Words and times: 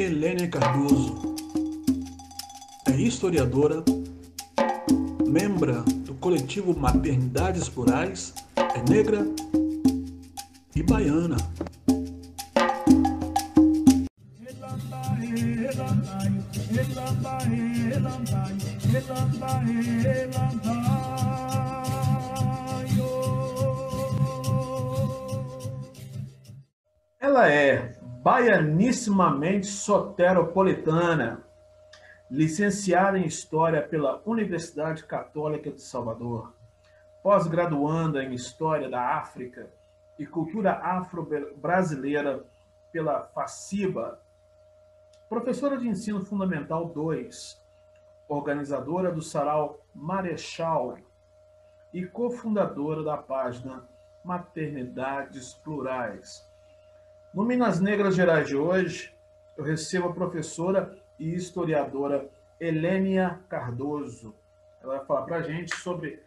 Helene 0.00 0.48
Cardoso 0.48 1.36
é 2.86 2.92
historiadora, 2.92 3.84
membra 5.28 5.82
do 5.82 6.14
coletivo 6.14 6.74
Maternidades 6.74 7.68
Plurais, 7.68 8.32
é 8.56 8.90
negra 8.90 9.26
e 10.74 10.82
baiana. 10.82 11.36
Baianissimamente 28.30 29.66
soteropolitana, 29.66 31.42
licenciada 32.30 33.18
em 33.18 33.26
História 33.26 33.82
pela 33.82 34.22
Universidade 34.24 35.04
Católica 35.04 35.68
de 35.68 35.82
Salvador, 35.82 36.54
pós-graduanda 37.24 38.22
em 38.22 38.32
História 38.32 38.88
da 38.88 39.18
África 39.18 39.68
e 40.16 40.24
Cultura 40.24 40.74
Afro-Brasileira 40.74 42.44
pela 42.92 43.24
FACIBA, 43.24 44.22
professora 45.28 45.76
de 45.76 45.88
Ensino 45.88 46.24
Fundamental 46.24 46.88
2, 46.88 47.60
organizadora 48.28 49.10
do 49.10 49.22
Sarau 49.22 49.84
Marechal 49.92 50.98
e 51.92 52.06
cofundadora 52.06 53.02
da 53.02 53.16
página 53.16 53.88
Maternidades 54.24 55.52
Plurais. 55.54 56.48
No 57.32 57.44
Minas 57.44 57.80
Negras 57.80 58.16
Gerais 58.16 58.48
de 58.48 58.56
hoje, 58.56 59.14
eu 59.56 59.62
recebo 59.62 60.08
a 60.08 60.12
professora 60.12 60.98
e 61.16 61.32
historiadora 61.32 62.28
Helênia 62.58 63.38
Cardoso. 63.48 64.34
Ela 64.82 64.96
vai 64.96 65.06
falar 65.06 65.22
para 65.22 65.36
a 65.36 65.42
gente 65.42 65.76
sobre 65.76 66.20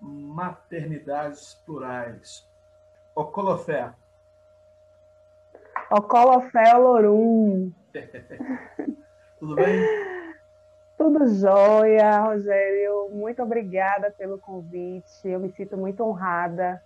maternidades 0.00 1.54
plurais. 1.64 2.44
Ocolofé. 3.14 3.92
Ocolofé 5.92 6.74
olorum. 6.74 7.70
Tudo 9.38 9.54
bem? 9.54 9.80
Tudo 10.98 11.28
jóia, 11.36 12.18
Rogério. 12.18 13.10
Muito 13.12 13.44
obrigada 13.44 14.10
pelo 14.10 14.40
convite. 14.40 15.06
Eu 15.22 15.38
me 15.38 15.52
sinto 15.52 15.76
muito 15.76 16.02
honrada 16.02 16.82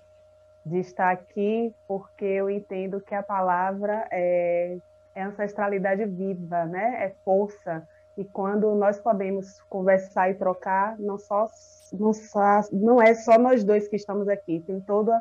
de 0.64 0.78
estar 0.78 1.10
aqui, 1.10 1.74
porque 1.88 2.24
eu 2.24 2.50
entendo 2.50 3.00
que 3.00 3.14
a 3.14 3.22
palavra 3.22 4.06
é, 4.10 4.78
é 5.14 5.22
ancestralidade 5.22 6.04
viva, 6.04 6.64
né? 6.66 7.04
é 7.04 7.14
força. 7.24 7.86
E 8.16 8.24
quando 8.24 8.74
nós 8.74 9.00
podemos 9.00 9.60
conversar 9.62 10.30
e 10.30 10.34
trocar, 10.34 10.98
não, 10.98 11.16
só, 11.16 11.48
não, 11.92 12.12
só, 12.12 12.60
não 12.72 13.00
é 13.00 13.14
só 13.14 13.38
nós 13.38 13.64
dois 13.64 13.88
que 13.88 13.96
estamos 13.96 14.28
aqui, 14.28 14.60
tem 14.66 14.80
toda 14.80 15.18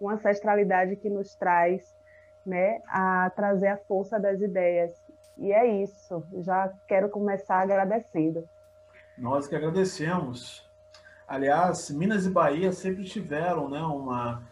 uma 0.00 0.14
ancestralidade 0.14 0.96
que 0.96 1.08
nos 1.08 1.34
traz 1.36 1.94
né, 2.44 2.80
a 2.88 3.30
trazer 3.36 3.68
a 3.68 3.76
força 3.76 4.18
das 4.18 4.40
ideias. 4.40 4.92
E 5.36 5.52
é 5.52 5.66
isso, 5.82 6.24
já 6.38 6.72
quero 6.88 7.08
começar 7.08 7.60
agradecendo. 7.60 8.44
Nós 9.16 9.46
que 9.46 9.54
agradecemos. 9.54 10.68
Aliás, 11.28 11.90
Minas 11.90 12.26
e 12.26 12.30
Bahia 12.30 12.72
sempre 12.72 13.04
tiveram 13.04 13.68
né, 13.68 13.80
uma, 13.80 14.42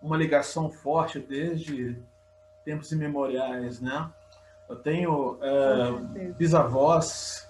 uma 0.00 0.16
ligação 0.16 0.70
forte 0.70 1.18
desde 1.18 2.02
tempos 2.64 2.92
imemoriais, 2.92 3.80
né? 3.80 4.10
Eu 4.68 4.76
tenho 4.76 5.38
é, 5.42 6.28
bisavós 6.32 7.48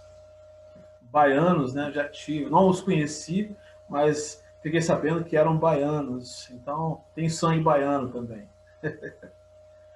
baianos, 1.03 1.75
né? 1.75 1.91
Já 1.93 2.09
tive, 2.09 2.51
não 2.51 2.69
os 2.69 2.81
conheci, 2.81 3.55
mas 3.89 4.43
fiquei 4.63 4.81
sabendo 4.81 5.25
que 5.25 5.37
eram 5.37 5.59
baianos. 5.59 6.51
Então, 6.51 7.03
tem 7.15 7.29
sangue 7.29 7.63
baiano 7.63 8.11
também. 8.11 8.49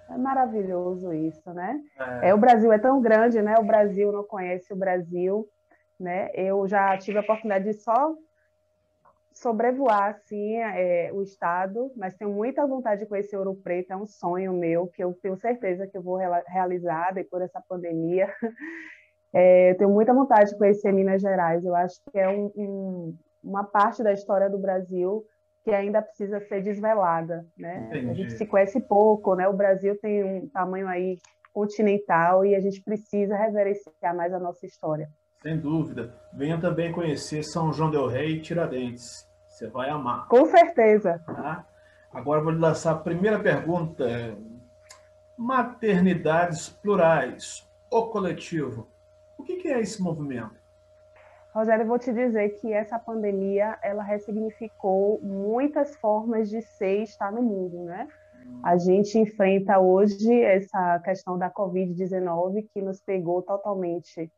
É 0.06 0.18
maravilhoso 0.18 1.14
isso, 1.14 1.50
né? 1.54 1.80
É. 1.98 2.28
é. 2.28 2.34
o 2.34 2.38
Brasil 2.38 2.70
é 2.70 2.78
tão 2.78 3.00
grande, 3.00 3.40
né? 3.40 3.54
O 3.58 3.64
Brasil 3.64 4.12
não 4.12 4.22
conhece 4.22 4.70
o 4.72 4.76
Brasil, 4.76 5.48
né? 5.98 6.28
Eu 6.34 6.68
já 6.68 6.96
tive 6.98 7.16
a 7.16 7.22
oportunidade 7.22 7.64
de 7.64 7.72
só 7.72 8.14
sobrevoar 9.34 10.10
assim 10.10 10.56
é, 10.56 11.10
o 11.12 11.22
estado, 11.22 11.92
mas 11.96 12.14
tenho 12.14 12.32
muita 12.32 12.66
vontade 12.66 13.02
de 13.02 13.08
conhecer 13.08 13.36
Ouro 13.36 13.56
Preto, 13.56 13.92
é 13.92 13.96
um 13.96 14.06
sonho 14.06 14.52
meu 14.52 14.86
que 14.86 15.02
eu 15.02 15.12
tenho 15.20 15.36
certeza 15.36 15.86
que 15.86 15.98
eu 15.98 16.02
vou 16.02 16.16
realizar 16.46 17.12
depois 17.12 17.42
dessa 17.42 17.62
pandemia. 17.68 18.28
É, 19.36 19.72
eu 19.72 19.76
tenho 19.76 19.90
muita 19.90 20.14
vontade 20.14 20.50
de 20.50 20.56
conhecer 20.56 20.92
Minas 20.92 21.20
Gerais, 21.20 21.64
eu 21.64 21.74
acho 21.74 21.96
que 22.12 22.16
é 22.16 22.28
um, 22.28 22.52
um, 22.56 23.18
uma 23.42 23.64
parte 23.64 24.00
da 24.00 24.12
história 24.12 24.48
do 24.48 24.60
Brasil 24.60 25.24
que 25.64 25.72
ainda 25.72 26.00
precisa 26.00 26.38
ser 26.38 26.62
desvelada, 26.62 27.44
né? 27.58 27.88
Entendi. 27.88 28.10
A 28.10 28.14
gente 28.14 28.32
se 28.34 28.46
conhece 28.46 28.80
pouco, 28.80 29.34
né? 29.34 29.48
O 29.48 29.52
Brasil 29.52 29.98
tem 29.98 30.22
um 30.22 30.48
tamanho 30.50 30.86
aí 30.86 31.18
continental 31.52 32.46
e 32.46 32.54
a 32.54 32.60
gente 32.60 32.80
precisa 32.80 33.36
reverenciar 33.36 34.14
mais 34.14 34.32
a 34.32 34.38
nossa 34.38 34.64
história. 34.66 35.08
Sem 35.44 35.60
dúvida. 35.60 36.10
Venha 36.32 36.58
também 36.58 36.90
conhecer 36.90 37.42
São 37.42 37.70
João 37.70 37.90
del 37.90 38.06
Rei 38.06 38.36
e 38.36 38.40
Tiradentes. 38.40 39.28
Você 39.46 39.68
vai 39.68 39.90
amar. 39.90 40.26
Com 40.26 40.46
certeza. 40.46 41.22
Tá? 41.26 41.66
Agora 42.10 42.40
vou 42.40 42.50
lhe 42.50 42.58
lançar 42.58 42.92
a 42.92 42.98
primeira 42.98 43.38
pergunta. 43.38 44.06
Maternidades 45.36 46.70
plurais, 46.70 47.68
o 47.90 48.06
coletivo. 48.06 48.88
O 49.36 49.42
que 49.42 49.68
é 49.68 49.80
esse 49.80 50.02
movimento? 50.02 50.54
Rogério, 51.54 51.86
vou 51.86 51.98
te 51.98 52.10
dizer 52.10 52.58
que 52.58 52.72
essa 52.72 52.98
pandemia 52.98 53.78
ela 53.82 54.02
ressignificou 54.02 55.20
muitas 55.22 55.94
formas 55.96 56.48
de 56.48 56.62
ser 56.62 57.00
e 57.00 57.02
estar 57.02 57.30
no 57.30 57.42
mundo, 57.42 57.84
né? 57.84 58.08
A 58.62 58.78
gente 58.78 59.18
enfrenta 59.18 59.78
hoje 59.78 60.40
essa 60.42 60.98
questão 61.00 61.36
da 61.36 61.50
Covid-19 61.50 62.66
que 62.72 62.80
nos 62.80 63.02
pegou 63.02 63.42
totalmente 63.42 64.32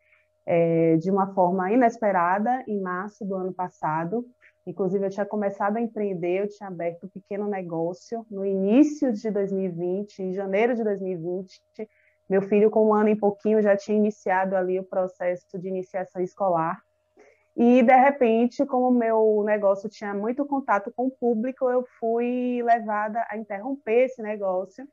é, 0.46 0.96
de 0.96 1.10
uma 1.10 1.34
forma 1.34 1.70
inesperada 1.72 2.64
em 2.68 2.80
março 2.80 3.24
do 3.24 3.34
ano 3.34 3.52
passado. 3.52 4.24
Inclusive, 4.66 5.04
eu 5.04 5.10
tinha 5.10 5.26
começado 5.26 5.76
a 5.76 5.80
empreender, 5.80 6.42
eu 6.42 6.48
tinha 6.48 6.68
aberto 6.68 7.06
um 7.06 7.08
pequeno 7.08 7.48
negócio 7.48 8.24
no 8.30 8.44
início 8.44 9.12
de 9.12 9.30
2020, 9.30 10.20
em 10.20 10.32
janeiro 10.32 10.74
de 10.74 10.82
2020. 10.84 11.60
Meu 12.28 12.42
filho, 12.42 12.70
com 12.70 12.88
um 12.88 12.94
ano 12.94 13.08
e 13.08 13.16
pouquinho, 13.16 13.62
já 13.62 13.76
tinha 13.76 13.96
iniciado 13.96 14.56
ali 14.56 14.78
o 14.78 14.84
processo 14.84 15.58
de 15.58 15.68
iniciação 15.68 16.22
escolar. 16.22 16.80
E, 17.56 17.82
de 17.82 17.96
repente, 17.96 18.66
como 18.66 18.90
meu 18.90 19.42
negócio 19.44 19.88
tinha 19.88 20.12
muito 20.12 20.44
contato 20.44 20.92
com 20.94 21.06
o 21.06 21.10
público, 21.10 21.70
eu 21.70 21.84
fui 21.98 22.62
levada 22.62 23.24
a 23.30 23.36
interromper 23.36 24.04
esse 24.04 24.20
negócio 24.20 24.86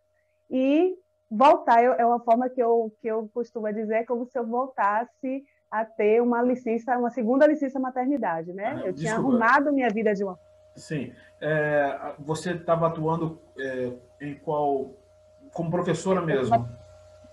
e 0.50 0.96
voltar. 1.34 1.84
é 1.84 2.06
uma 2.06 2.20
forma 2.20 2.50
que 2.50 2.62
eu, 2.62 2.92
que 3.02 3.08
eu 3.08 3.30
costumo 3.34 3.72
dizer, 3.74 3.96
é 3.96 4.04
como 4.06 4.26
se 4.26 4.38
eu 4.38 4.46
voltasse 4.46 5.44
a 5.72 5.84
ter 5.84 6.22
uma 6.22 6.42
licença, 6.42 6.98
uma 6.98 7.10
segunda 7.10 7.48
licença 7.48 7.80
maternidade, 7.80 8.54
né? 8.54 8.80
Ah, 8.84 8.88
eu 8.88 8.94
tinha 8.94 9.16
arrumado 9.16 9.74
minha 9.74 9.90
vida 9.90 10.14
de 10.14 10.24
uma. 10.24 10.38
Sim. 10.76 11.12
É, 11.42 12.14
você 12.20 12.52
estava 12.52 12.88
atuando 12.88 13.40
é, 13.58 13.92
em 14.22 14.36
qual. 14.36 14.92
como 15.52 15.72
professora 15.72 16.22
mesmo? 16.22 16.68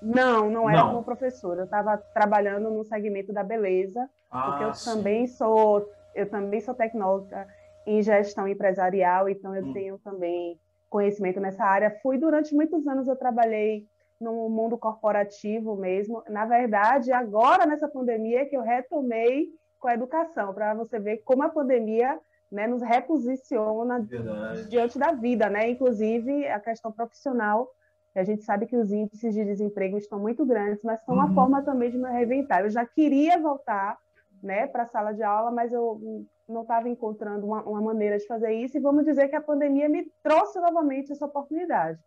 Não, 0.01 0.49
não 0.49 0.71
era 0.71 0.83
não. 0.83 0.91
como 0.93 1.05
professora. 1.05 1.61
Eu 1.61 1.65
estava 1.65 1.99
trabalhando 1.99 2.71
no 2.71 2.83
segmento 2.85 3.33
da 3.33 3.45
beleza 3.45 4.09
ah, 4.31 4.43
porque 4.43 4.65
eu 4.65 4.75
sim. 4.75 4.91
também 4.91 5.27
sou 5.27 5.87
eu 6.15 6.29
também 6.29 6.61
sou 6.61 6.75
tecnóloga 6.75 7.47
em 7.87 8.03
gestão 8.03 8.49
empresarial, 8.49 9.29
então 9.29 9.55
eu 9.55 9.67
hum. 9.67 9.73
tenho 9.73 9.99
também 9.99 10.59
conhecimento 10.89 11.41
nessa 11.41 11.65
área. 11.65 11.99
Fui 12.03 12.19
durante 12.19 12.55
muitos 12.55 12.87
anos 12.87 13.07
eu 13.07 13.17
trabalhei 13.17 13.87
no 14.21 14.49
mundo 14.49 14.77
corporativo 14.77 15.77
mesmo. 15.77 16.23
Na 16.29 16.45
verdade, 16.45 17.11
agora 17.11 17.65
nessa 17.65 17.89
pandemia 17.89 18.47
que 18.47 18.57
eu 18.57 18.63
retomei 18.63 19.49
com 19.79 19.89
a 19.89 19.95
educação, 19.95 20.53
para 20.53 20.75
você 20.75 20.99
ver 20.99 21.19
como 21.25 21.43
a 21.43 21.49
pandemia 21.49 22.19
né, 22.53 22.67
nos 22.67 22.83
reposiciona 22.83 24.01
Verdade. 24.01 24.69
diante 24.69 24.99
da 24.99 25.13
vida, 25.13 25.49
né? 25.49 25.71
Inclusive 25.71 26.47
a 26.49 26.61
questão 26.61 26.93
profissional. 26.93 27.69
A 28.15 28.25
gente 28.25 28.43
sabe 28.43 28.67
que 28.67 28.77
os 28.77 28.91
índices 28.91 29.33
de 29.33 29.45
desemprego 29.45 29.97
estão 29.97 30.19
muito 30.19 30.45
grandes, 30.45 30.83
mas 30.83 31.03
são 31.05 31.15
uma 31.15 31.27
uhum. 31.27 31.35
forma 31.35 31.63
também 31.63 31.91
de 31.91 31.97
me 31.97 32.11
reinventar. 32.11 32.63
Eu 32.63 32.71
já 32.71 32.85
queria 32.85 33.39
voltar 33.39 33.97
né, 34.43 34.67
para 34.67 34.83
a 34.83 34.87
sala 34.87 35.13
de 35.13 35.23
aula, 35.23 35.51
mas 35.51 35.73
eu 35.73 36.27
não 36.49 36.63
estava 36.63 36.89
encontrando 36.89 37.47
uma, 37.47 37.63
uma, 37.63 37.81
maneira 37.81 38.19
de 38.19 38.27
fazer 38.27 38.53
isso, 38.53 38.77
e 38.77 38.81
vamos 38.81 39.05
dizer 39.05 39.29
que 39.29 39.37
a 39.37 39.41
pandemia 39.41 39.89
me 39.89 40.11
trouxe 40.23 40.59
novamente 40.59 41.13
essa 41.13 41.27
oportunidade. 41.27 42.01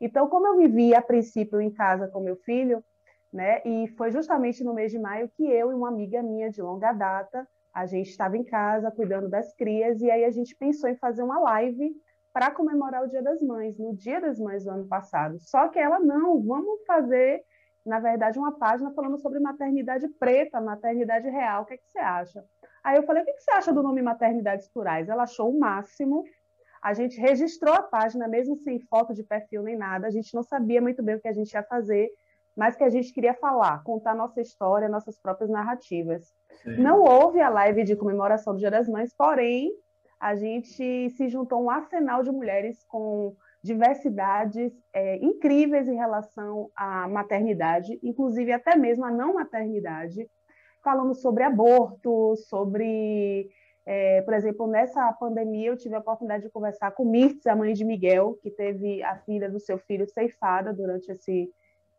Então, 0.00 0.28
como 0.28 0.46
eu 0.46 0.56
vivia 0.56 0.98
a 0.98 1.02
princípio 1.02 1.60
em 1.60 1.70
casa 1.70 2.08
com 2.08 2.20
meu 2.20 2.36
filho, 2.36 2.84
né, 3.32 3.60
e 3.64 3.88
foi 3.96 4.10
justamente 4.10 4.64
no 4.64 4.72
mês 4.72 4.90
de 4.90 4.98
maio 4.98 5.28
que 5.36 5.44
eu 5.44 5.70
e 5.70 5.74
uma 5.74 5.88
amiga 5.88 6.22
minha 6.22 6.50
de 6.50 6.62
longa 6.62 6.92
data, 6.92 7.46
a 7.72 7.84
gente 7.86 8.08
estava 8.08 8.36
em 8.36 8.44
casa 8.44 8.90
cuidando 8.90 9.28
das 9.28 9.54
crias, 9.54 10.00
e 10.00 10.10
aí 10.10 10.24
a 10.24 10.30
gente 10.30 10.56
pensou 10.56 10.88
em 10.88 10.96
fazer 10.96 11.22
uma 11.22 11.38
live 11.38 11.92
para 12.32 12.50
comemorar 12.50 13.04
o 13.04 13.08
Dia 13.08 13.22
das 13.22 13.42
Mães, 13.42 13.78
no 13.78 13.94
Dia 13.94 14.20
das 14.20 14.38
Mães 14.38 14.64
do 14.64 14.70
ano 14.70 14.86
passado. 14.88 15.38
Só 15.40 15.68
que 15.68 15.78
ela, 15.78 15.98
não, 15.98 16.42
vamos 16.42 16.84
fazer 16.86 17.42
na 17.88 17.98
verdade, 17.98 18.38
uma 18.38 18.52
página 18.52 18.92
falando 18.92 19.18
sobre 19.18 19.40
maternidade 19.40 20.06
preta, 20.20 20.60
maternidade 20.60 21.28
real. 21.28 21.62
O 21.62 21.66
que, 21.66 21.74
é 21.74 21.76
que 21.78 21.84
você 21.90 21.98
acha? 21.98 22.44
Aí 22.84 22.96
eu 22.96 23.02
falei, 23.02 23.22
o 23.22 23.26
que, 23.26 23.32
que 23.32 23.42
você 23.42 23.50
acha 23.50 23.72
do 23.72 23.82
nome 23.82 24.02
Maternidades 24.02 24.68
Plurais? 24.68 25.08
Ela 25.08 25.22
achou 25.22 25.50
o 25.50 25.58
máximo. 25.58 26.22
A 26.82 26.94
gente 26.94 27.20
registrou 27.20 27.74
a 27.74 27.82
página, 27.82 28.28
mesmo 28.28 28.56
sem 28.56 28.78
foto 28.80 29.14
de 29.14 29.22
perfil 29.22 29.62
nem 29.62 29.76
nada. 29.76 30.06
A 30.06 30.10
gente 30.10 30.34
não 30.34 30.42
sabia 30.42 30.80
muito 30.80 31.02
bem 31.02 31.16
o 31.16 31.20
que 31.20 31.28
a 31.28 31.32
gente 31.32 31.52
ia 31.52 31.62
fazer, 31.62 32.08
mas 32.56 32.76
que 32.76 32.84
a 32.84 32.90
gente 32.90 33.12
queria 33.12 33.34
falar, 33.34 33.82
contar 33.84 34.14
nossa 34.14 34.40
história, 34.40 34.88
nossas 34.88 35.18
próprias 35.20 35.50
narrativas. 35.50 36.32
Sim. 36.62 36.76
Não 36.78 37.02
houve 37.02 37.40
a 37.40 37.48
live 37.48 37.84
de 37.84 37.94
comemoração 37.94 38.52
do 38.52 38.58
Dia 38.58 38.70
das 38.70 38.88
Mães, 38.88 39.14
porém, 39.16 39.70
a 40.18 40.34
gente 40.34 41.10
se 41.10 41.28
juntou 41.28 41.62
um 41.62 41.70
arsenal 41.70 42.22
de 42.22 42.32
mulheres 42.32 42.84
com 42.88 43.36
diversidades 43.62 44.72
é, 44.92 45.16
incríveis 45.24 45.88
em 45.88 45.96
relação 45.96 46.70
à 46.76 47.08
maternidade, 47.08 47.98
inclusive 48.02 48.52
até 48.52 48.76
mesmo 48.76 49.04
a 49.04 49.10
não 49.10 49.34
maternidade, 49.34 50.28
falando 50.82 51.14
sobre 51.14 51.42
aborto, 51.42 52.34
sobre, 52.48 53.48
é, 53.90 54.20
por 54.20 54.34
exemplo, 54.34 54.66
nessa 54.66 55.10
pandemia 55.14 55.68
eu 55.68 55.76
tive 55.76 55.94
a 55.94 55.98
oportunidade 55.98 56.42
de 56.42 56.50
conversar 56.50 56.90
com 56.90 57.06
Mirtz, 57.06 57.46
a 57.46 57.56
mãe 57.56 57.72
de 57.72 57.86
Miguel, 57.86 58.38
que 58.42 58.50
teve 58.50 59.02
a 59.02 59.16
filha 59.20 59.50
do 59.50 59.58
seu 59.58 59.78
filho 59.78 60.06
ceifada 60.06 60.74
durante 60.74 61.10
esse, 61.10 61.48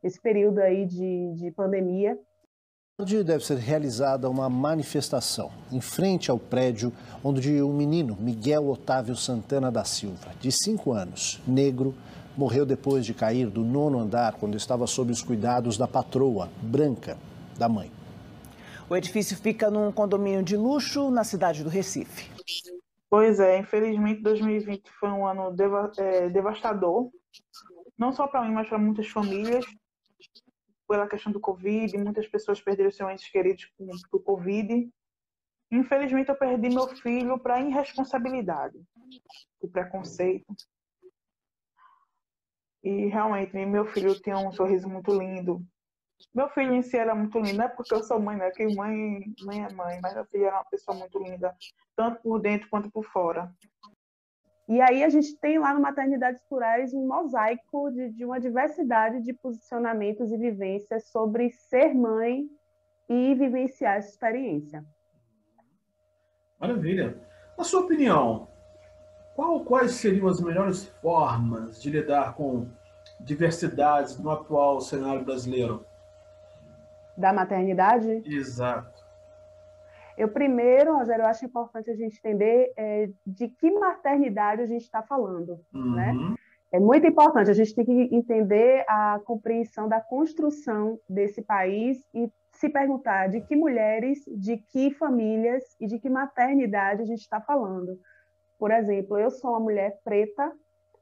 esse 0.03 0.21
período 0.21 0.59
aí 0.59 0.85
de, 0.85 1.33
de 1.33 1.49
pandemia, 1.49 2.15
deve 3.23 3.43
ser 3.43 3.57
realizada 3.57 4.29
uma 4.29 4.47
manifestação 4.49 5.49
em 5.71 5.81
frente 5.81 6.29
ao 6.29 6.37
prédio 6.37 6.93
onde 7.23 7.59
um 7.63 7.73
menino, 7.73 8.15
Miguel 8.19 8.69
Otávio 8.69 9.15
Santana 9.15 9.71
da 9.71 9.83
Silva, 9.83 10.31
de 10.39 10.51
5 10.51 10.91
anos, 10.91 11.41
negro, 11.47 11.95
morreu 12.37 12.67
depois 12.67 13.03
de 13.03 13.15
cair 13.15 13.49
do 13.49 13.63
nono 13.63 13.97
andar 13.97 14.33
quando 14.33 14.55
estava 14.55 14.85
sob 14.85 15.11
os 15.11 15.23
cuidados 15.23 15.75
da 15.75 15.87
patroa, 15.87 16.49
branca, 16.61 17.17
da 17.57 17.67
mãe. 17.67 17.98
O 18.89 18.95
edifício 18.95 19.37
fica 19.37 19.69
num 19.69 19.91
condomínio 19.91 20.41
de 20.41 20.57
luxo 20.57 21.11
na 21.11 21.23
cidade 21.23 21.63
do 21.63 21.69
Recife. 21.69 22.29
Pois 23.09 23.39
é, 23.39 23.57
infelizmente 23.57 24.21
2020 24.21 24.89
foi 24.99 25.09
um 25.09 25.27
ano 25.27 25.51
deva 25.51 25.91
é, 25.97 26.29
devastador, 26.29 27.11
não 27.97 28.11
só 28.11 28.27
para 28.27 28.41
mim, 28.43 28.53
mas 28.53 28.67
para 28.67 28.77
muitas 28.77 29.07
famílias 29.07 29.65
pela 30.87 31.07
questão 31.07 31.31
do 31.31 31.39
Covid, 31.39 31.95
muitas 31.99 32.27
pessoas 32.27 32.59
perderam 32.59 32.89
seus 32.89 33.11
entes 33.11 33.29
queridos 33.29 33.71
por 34.09 34.23
Covid. 34.23 34.89
Infelizmente, 35.71 36.29
eu 36.29 36.35
perdi 36.35 36.69
meu 36.69 36.87
filho 36.87 37.37
para 37.37 37.61
irresponsabilidade, 37.61 38.81
por 39.59 39.69
preconceito. 39.69 40.51
E 42.83 43.05
realmente, 43.05 43.53
meu 43.67 43.85
filho 43.85 44.19
tinha 44.19 44.39
um 44.39 44.51
sorriso 44.51 44.89
muito 44.89 45.15
lindo. 45.15 45.63
Meu 46.33 46.49
filho 46.49 46.73
em 46.73 46.81
si 46.81 46.97
era 46.97 47.15
muito 47.15 47.39
lindo, 47.39 47.57
não 47.57 47.65
é 47.65 47.67
porque 47.67 47.93
eu 47.93 48.03
sou 48.03 48.19
mãe, 48.19 48.37
né? 48.37 48.51
Que 48.51 48.65
mãe, 48.75 49.33
mãe 49.43 49.63
é 49.63 49.73
mãe, 49.73 49.99
mas 50.01 50.13
meu 50.13 50.25
filho 50.25 50.45
era 50.45 50.57
uma 50.57 50.65
pessoa 50.65 50.95
muito 50.97 51.17
linda, 51.19 51.55
tanto 51.95 52.21
por 52.21 52.39
dentro 52.39 52.69
quanto 52.69 52.91
por 52.91 53.05
fora. 53.05 53.51
E 54.67 54.79
aí 54.81 55.03
a 55.03 55.09
gente 55.09 55.35
tem 55.37 55.57
lá 55.57 55.73
no 55.73 55.81
Maternidades 55.81 56.43
Plurais 56.47 56.93
um 56.93 57.07
mosaico 57.07 57.89
de, 57.89 58.09
de 58.11 58.23
uma 58.23 58.39
diversidade 58.39 59.23
de 59.23 59.33
posicionamentos 59.33 60.31
e 60.31 60.37
vivências 60.37 61.09
sobre 61.09 61.49
ser 61.49 61.95
mãe 61.95 62.47
e 63.09 63.33
vivenciar 63.33 63.97
essa 63.97 64.09
experiência. 64.09 64.85
Maravilha. 66.59 67.19
Na 67.57 67.63
sua 67.63 67.81
opinião, 67.81 68.47
qual, 69.35 69.63
quais 69.65 69.93
seriam 69.93 70.27
as 70.27 70.39
melhores 70.39 70.85
formas 71.01 71.81
de 71.81 71.89
lidar 71.89 72.35
com 72.35 72.69
diversidades 73.21 74.19
no 74.19 74.29
atual 74.29 74.79
cenário 74.81 75.25
brasileiro? 75.25 75.83
Da 77.19 77.33
maternidade? 77.33 78.23
Exato. 78.25 79.03
Eu 80.17 80.29
primeiro, 80.29 80.97
Rogério, 80.97 81.23
eu 81.23 81.27
acho 81.27 81.45
importante 81.45 81.89
a 81.89 81.95
gente 81.95 82.17
entender 82.17 82.73
é, 82.75 83.09
de 83.25 83.47
que 83.47 83.71
maternidade 83.71 84.61
a 84.61 84.65
gente 84.65 84.83
está 84.83 85.01
falando, 85.01 85.59
né? 85.73 86.11
uhum. 86.11 86.29
né? 86.29 86.35
É 86.71 86.79
muito 86.79 87.07
importante, 87.07 87.49
a 87.49 87.53
gente 87.53 87.73
tem 87.73 87.83
que 87.83 88.15
entender 88.15 88.85
a 88.87 89.19
compreensão 89.25 89.87
da 89.87 89.99
construção 89.99 90.99
desse 91.09 91.41
país 91.41 91.97
e 92.13 92.31
se 92.51 92.69
perguntar 92.69 93.27
de 93.27 93.41
que 93.41 93.55
mulheres, 93.55 94.19
de 94.27 94.57
que 94.57 94.91
famílias 94.91 95.63
e 95.79 95.87
de 95.87 95.97
que 95.97 96.09
maternidade 96.09 97.01
a 97.01 97.05
gente 97.05 97.21
está 97.21 97.41
falando. 97.41 97.97
Por 98.59 98.71
exemplo, 98.71 99.17
eu 99.17 99.31
sou 99.31 99.51
uma 99.51 99.59
mulher 99.59 99.99
preta, 100.03 100.51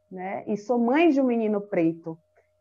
né? 0.10 0.44
E 0.48 0.56
sou 0.56 0.80
mãe 0.80 1.10
de 1.10 1.20
um 1.20 1.26
menino 1.26 1.60
preto. 1.60 2.18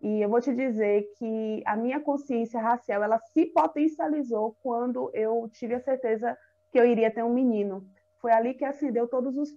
E 0.07 0.23
eu 0.23 0.29
vou 0.29 0.41
te 0.41 0.55
dizer 0.55 1.05
que 1.19 1.65
a 1.67 1.75
minha 1.75 1.99
consciência 1.99 2.61
racial 2.61 3.03
ela 3.03 3.19
se 3.19 3.47
potencializou 3.47 4.57
quando 4.63 5.11
eu 5.13 5.51
tive 5.53 5.75
a 5.75 5.81
certeza 5.81 6.39
que 6.71 6.79
eu 6.79 6.87
iria 6.87 7.11
ter 7.11 7.25
um 7.25 7.35
menino. 7.35 7.85
Foi 8.21 8.31
ali 8.31 8.55
que 8.55 8.65
acendeu 8.65 9.09
todos 9.09 9.37
os, 9.37 9.51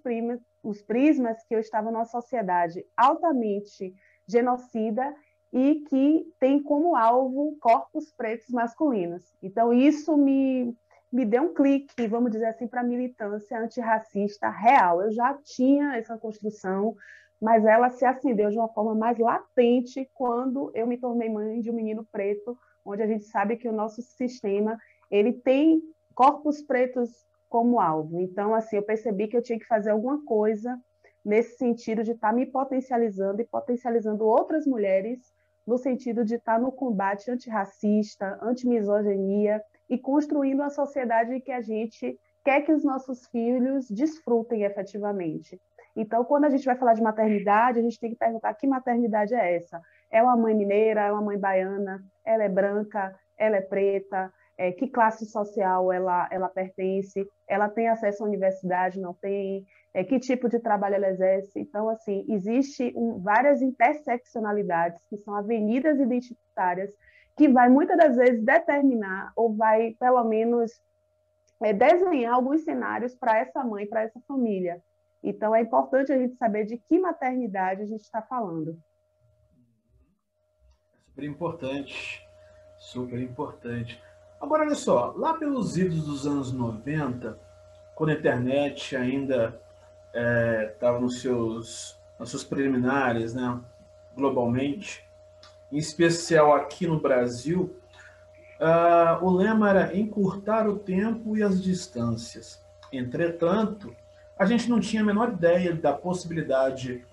os 0.64 0.82
prismas 0.82 1.38
que 1.46 1.54
eu 1.54 1.60
estava 1.60 1.92
numa 1.92 2.06
sociedade 2.06 2.84
altamente 2.98 3.94
genocida 4.28 5.14
e 5.54 5.84
que 5.88 6.26
tem 6.40 6.64
como 6.64 6.96
alvo 6.96 7.56
corpos 7.62 8.12
pretos 8.18 8.50
masculinos. 8.50 9.32
Então, 9.44 9.72
isso 9.72 10.18
me, 10.18 10.76
me 11.12 11.26
deu 11.26 11.44
um 11.44 11.54
clique, 11.54 12.08
vamos 12.08 12.32
dizer 12.32 12.48
assim, 12.48 12.68
para 12.68 12.82
a 12.82 12.84
militância 12.84 13.60
antirracista 13.60 14.50
real. 14.50 15.00
Eu 15.04 15.12
já 15.12 15.32
tinha 15.44 15.96
essa 15.96 16.18
construção, 16.18 16.96
mas 17.42 17.66
ela 17.66 17.90
se 17.90 18.06
acendeu 18.06 18.50
de 18.50 18.58
uma 18.58 18.68
forma 18.70 18.94
mais 18.94 19.18
latente 19.18 20.10
quando 20.14 20.72
eu 20.74 20.86
me 20.86 20.98
tornei 20.98 21.30
mãe 21.30 21.62
de 21.62 21.72
um 21.72 21.74
menino 21.74 22.06
preto, 22.12 22.58
onde 22.86 23.02
a 23.02 23.08
gente 23.08 23.26
sabe 23.26 23.56
que 23.56 23.68
o 23.68 23.74
nosso 23.74 24.02
sistema 24.02 24.78
ele 25.10 25.34
tem 25.34 25.82
corpos 26.14 26.62
pretos 26.62 27.10
como 27.48 27.80
alvo. 27.80 28.20
Então, 28.20 28.54
assim, 28.54 28.76
eu 28.76 28.84
percebi 28.84 29.28
que 29.28 29.36
eu 29.36 29.42
tinha 29.42 29.58
que 29.58 29.66
fazer 29.66 29.90
alguma 29.92 30.24
coisa 30.26 30.78
nesse 31.24 31.58
sentido 31.58 32.04
de 32.04 32.12
estar 32.12 32.30
tá 32.30 32.34
me 32.34 32.46
potencializando 32.46 33.42
e 33.42 33.46
potencializando 33.46 34.26
outras 34.26 34.66
mulheres 34.66 35.20
no 35.66 35.78
sentido 35.78 36.26
de 36.26 36.36
estar 36.36 36.56
tá 36.56 36.60
no 36.60 36.72
combate 36.72 37.30
antirracista, 37.30 38.38
antimisoginia 38.42 39.62
e 39.90 39.98
construindo 39.98 40.62
a 40.62 40.70
sociedade 40.70 41.40
que 41.42 41.52
a 41.52 41.62
gente 41.62 42.20
quer 42.44 42.62
que 42.62 42.72
os 42.72 42.84
nossos 42.84 43.28
filhos 43.28 43.90
desfrutem 43.90 44.64
efetivamente. 44.64 45.60
Então, 45.96 46.24
quando 46.24 46.46
a 46.46 46.50
gente 46.50 46.66
vai 46.66 46.76
falar 46.76 46.94
de 46.94 47.02
maternidade, 47.02 47.80
a 47.80 47.82
gente 47.82 48.00
tem 48.00 48.12
que 48.12 48.18
perguntar 48.18 48.54
que 48.54 48.68
maternidade 48.68 49.34
é 49.34 49.56
essa? 49.56 49.82
É 50.12 50.22
uma 50.24 50.38
mãe 50.38 50.56
mineira, 50.56 51.02
é 51.02 51.12
uma 51.12 51.22
mãe 51.22 51.38
baiana, 51.38 52.02
ela 52.24 52.44
é 52.44 52.50
branca, 52.50 53.16
ela 53.38 53.58
é 53.58 53.62
preta, 53.62 54.32
é, 54.60 54.74
que 54.74 54.90
classe 54.90 55.26
social 55.26 55.90
ela, 55.90 56.28
ela 56.30 56.50
pertence, 56.50 57.26
ela 57.48 57.70
tem 57.70 57.88
acesso 57.88 58.24
à 58.24 58.28
universidade, 58.28 59.00
não 59.00 59.14
tem, 59.14 59.66
é, 59.94 60.04
que 60.04 60.20
tipo 60.20 60.50
de 60.50 60.60
trabalho 60.60 60.96
ela 60.96 61.08
exerce. 61.08 61.58
Então, 61.60 61.88
assim, 61.88 62.26
existe 62.28 62.92
um, 62.94 63.20
várias 63.20 63.62
interseccionalidades, 63.62 65.02
que 65.10 65.18
são 65.18 65.34
avenidas 65.34 65.98
identitárias, 65.98 66.94
que 67.38 67.48
vai 67.48 67.70
muitas 67.70 67.98
das 67.98 68.18
vezes 68.18 68.44
determinar, 68.44 69.32
ou 69.34 69.56
vai, 69.56 69.96
pelo 69.98 70.26
menos, 70.26 70.72
é, 71.64 71.72
desenhar 71.72 72.34
alguns 72.34 72.66
cenários 72.66 73.16
para 73.16 73.40
essa 73.40 73.64
mãe, 73.64 73.88
para 73.88 74.02
essa 74.02 74.20
família. 74.28 74.82
Então, 75.24 75.56
é 75.56 75.62
importante 75.62 76.12
a 76.12 76.18
gente 76.18 76.36
saber 76.36 76.66
de 76.66 76.78
que 76.78 77.00
maternidade 77.00 77.82
a 77.82 77.86
gente 77.86 78.02
está 78.02 78.22
falando. 78.22 78.78
Super 81.08 81.24
importante, 81.24 82.26
super 82.78 83.20
importante. 83.20 84.02
Agora, 84.40 84.64
olha 84.64 84.76
só, 84.76 85.14
lá 85.18 85.34
pelos 85.34 85.78
idos 85.78 86.06
dos 86.06 86.26
anos 86.26 86.54
90, 86.54 87.38
quando 87.96 88.12
a 88.12 88.14
internet 88.14 88.96
ainda 88.96 89.60
estava 90.74 90.98
é, 90.98 91.02
nos 91.02 91.22
seus, 91.22 92.00
nos 92.18 92.30
seus 92.30 92.44
preliminares, 92.44 93.34
né, 93.34 93.60
globalmente, 94.16 95.06
em 95.72 95.78
especial 95.78 96.54
aqui 96.54 96.88
no 96.88 97.00
Brasil, 97.00 97.76
uh, 98.60 99.24
o 99.24 99.30
lema 99.30 99.70
era 99.70 99.98
encurtar 99.98 100.68
o 100.68 100.80
tempo 100.80 101.38
e 101.38 101.44
as 101.44 101.62
distâncias. 101.62 102.64
Entretanto, 102.92 103.96
a 104.40 104.46
gente 104.46 104.70
não 104.70 104.80
tinha 104.80 105.02
a 105.02 105.06
menor 105.06 105.34
ideia 105.34 105.76
da 105.76 105.92
possibilidade 105.92 107.06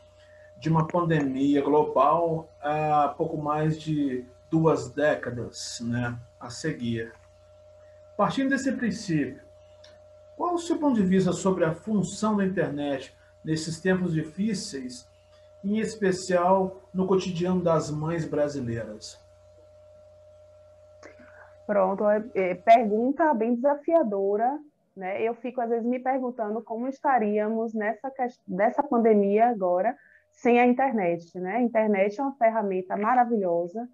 de 0.60 0.68
uma 0.68 0.86
pandemia 0.86 1.60
global 1.60 2.48
há 2.62 3.12
pouco 3.18 3.36
mais 3.36 3.78
de 3.78 4.24
duas 4.48 4.90
décadas 4.90 5.80
né, 5.82 6.16
a 6.38 6.48
seguir. 6.48 7.12
Partindo 8.16 8.50
desse 8.50 8.70
princípio, 8.70 9.42
qual 10.36 10.54
o 10.54 10.58
seu 10.58 10.78
ponto 10.78 10.94
de 10.94 11.02
vista 11.02 11.32
sobre 11.32 11.64
a 11.64 11.74
função 11.74 12.36
da 12.36 12.46
internet 12.46 13.12
nesses 13.44 13.80
tempos 13.80 14.12
difíceis, 14.12 15.08
em 15.64 15.78
especial 15.78 16.80
no 16.94 17.08
cotidiano 17.08 17.60
das 17.60 17.90
mães 17.90 18.24
brasileiras? 18.24 19.20
Pronto, 21.66 22.08
é, 22.08 22.24
é, 22.34 22.54
pergunta 22.54 23.34
bem 23.34 23.56
desafiadora, 23.56 24.58
né? 24.96 25.22
Eu 25.22 25.34
fico 25.34 25.60
às 25.60 25.68
vezes 25.68 25.86
me 25.86 25.98
perguntando 25.98 26.62
como 26.62 26.88
estaríamos 26.88 27.74
nessa 27.74 28.10
nessa 28.48 28.82
pandemia 28.82 29.48
agora 29.48 29.96
sem 30.32 30.58
a 30.58 30.66
internet, 30.66 31.38
né? 31.38 31.56
A 31.56 31.62
internet 31.62 32.18
é 32.18 32.22
uma 32.22 32.36
ferramenta 32.36 32.96
maravilhosa 32.96 33.88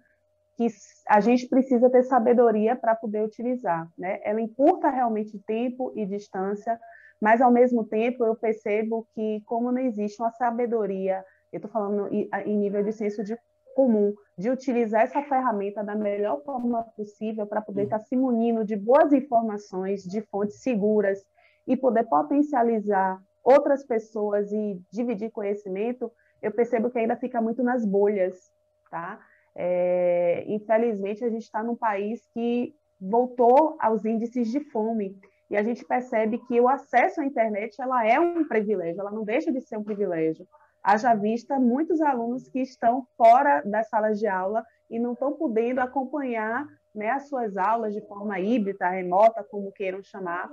que 0.55 0.67
a 1.07 1.19
gente 1.19 1.47
precisa 1.47 1.89
ter 1.89 2.03
sabedoria 2.03 2.75
para 2.75 2.95
poder 2.95 3.23
utilizar. 3.23 3.87
Né? 3.97 4.19
Ela 4.23 4.41
encurta 4.41 4.89
realmente 4.89 5.39
tempo 5.39 5.91
e 5.95 6.05
distância, 6.05 6.79
mas 7.19 7.41
ao 7.41 7.51
mesmo 7.51 7.83
tempo 7.83 8.23
eu 8.23 8.35
percebo 8.35 9.07
que, 9.15 9.41
como 9.45 9.71
não 9.71 9.81
existe 9.81 10.21
uma 10.21 10.31
sabedoria, 10.31 11.23
eu 11.51 11.57
estou 11.57 11.71
falando 11.71 12.07
em 12.11 12.57
nível 12.57 12.83
de 12.83 12.91
senso 12.91 13.23
de 13.23 13.37
comum, 13.73 14.13
de 14.37 14.49
utilizar 14.49 15.03
essa 15.03 15.21
ferramenta 15.23 15.83
da 15.83 15.95
melhor 15.95 16.41
forma 16.43 16.83
possível 16.95 17.45
para 17.45 17.61
poder 17.61 17.83
estar 17.83 17.99
tá 17.99 18.05
se 18.05 18.15
munindo 18.15 18.63
de 18.65 18.75
boas 18.75 19.11
informações, 19.13 20.03
de 20.03 20.21
fontes 20.21 20.61
seguras 20.61 21.23
e 21.67 21.77
poder 21.77 22.03
potencializar 22.05 23.21
outras 23.43 23.85
pessoas 23.85 24.51
e 24.51 24.79
dividir 24.91 25.31
conhecimento, 25.31 26.11
eu 26.41 26.51
percebo 26.51 26.89
que 26.89 26.99
ainda 26.99 27.15
fica 27.15 27.41
muito 27.41 27.61
nas 27.61 27.85
bolhas, 27.85 28.51
tá? 28.89 29.19
É, 29.55 30.43
infelizmente, 30.47 31.23
a 31.23 31.29
gente 31.29 31.43
está 31.43 31.61
num 31.61 31.75
país 31.75 32.25
que 32.33 32.73
voltou 32.99 33.75
aos 33.79 34.05
índices 34.05 34.49
de 34.49 34.59
fome 34.71 35.15
e 35.49 35.57
a 35.57 35.63
gente 35.63 35.85
percebe 35.85 36.39
que 36.47 36.59
o 36.59 36.67
acesso 36.67 37.21
à 37.21 37.25
internet 37.25 37.75
ela 37.79 38.07
é 38.07 38.19
um 38.19 38.47
privilégio, 38.47 39.01
ela 39.01 39.11
não 39.11 39.23
deixa 39.23 39.51
de 39.51 39.61
ser 39.61 39.77
um 39.77 39.83
privilégio. 39.83 40.47
Haja 40.83 41.15
vista 41.15 41.57
muitos 41.59 42.01
alunos 42.01 42.49
que 42.49 42.59
estão 42.59 43.07
fora 43.15 43.61
das 43.61 43.87
salas 43.87 44.19
de 44.19 44.27
aula 44.27 44.65
e 44.89 44.99
não 44.99 45.13
estão 45.13 45.31
podendo 45.33 45.79
acompanhar 45.79 46.67
né, 46.93 47.09
as 47.09 47.29
suas 47.29 47.55
aulas 47.55 47.93
de 47.93 48.01
forma 48.01 48.39
híbrida, 48.39 48.89
remota, 48.89 49.43
como 49.43 49.71
queiram 49.71 50.03
chamar, 50.03 50.49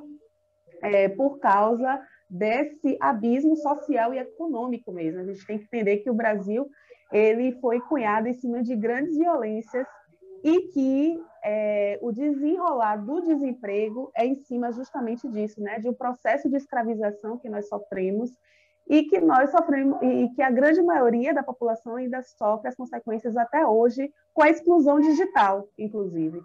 é, 0.83 1.09
por 1.09 1.39
causa 1.39 2.01
desse 2.29 2.97
abismo 3.01 3.57
social 3.57 4.15
e 4.15 4.19
econômico 4.19 4.93
mesmo. 4.93 5.21
A 5.21 5.25
gente 5.25 5.45
tem 5.45 5.59
que 5.59 5.65
entender 5.65 5.99
que 5.99 6.11
o 6.11 6.15
Brasil 6.15 6.71
ele 7.13 7.59
foi 7.61 7.81
cunhado 7.81 8.29
em 8.29 8.35
cima 8.35 8.63
de 8.63 8.77
grandes 8.77 9.17
violências 9.19 9.87
e 10.45 10.69
que 10.69 11.21
é, 11.45 11.99
o 12.01 12.13
desenrolar 12.13 12.97
do 12.97 13.21
desemprego 13.21 14.11
é 14.15 14.25
em 14.25 14.37
cima 14.37 14.71
justamente 14.73 15.29
disso, 15.29 15.61
né, 15.61 15.81
de 15.81 15.89
um 15.89 15.95
processo 15.95 16.49
de 16.49 16.57
escravização 16.57 17.37
que 17.37 17.49
nós 17.49 17.69
sofremos 17.69 18.31
e 18.91 19.05
que 19.05 19.21
nós 19.21 19.53
sofremos 19.53 20.03
e 20.03 20.29
que 20.35 20.43
a 20.43 20.51
grande 20.51 20.83
maioria 20.83 21.33
da 21.33 21.45
população 21.45 21.95
ainda 21.95 22.21
sofre 22.23 22.69
as 22.69 22.75
consequências 22.75 23.37
até 23.37 23.65
hoje 23.65 24.13
com 24.35 24.43
a 24.43 24.51
exclusão 24.51 24.99
digital, 24.99 25.69
inclusive. 25.79 26.43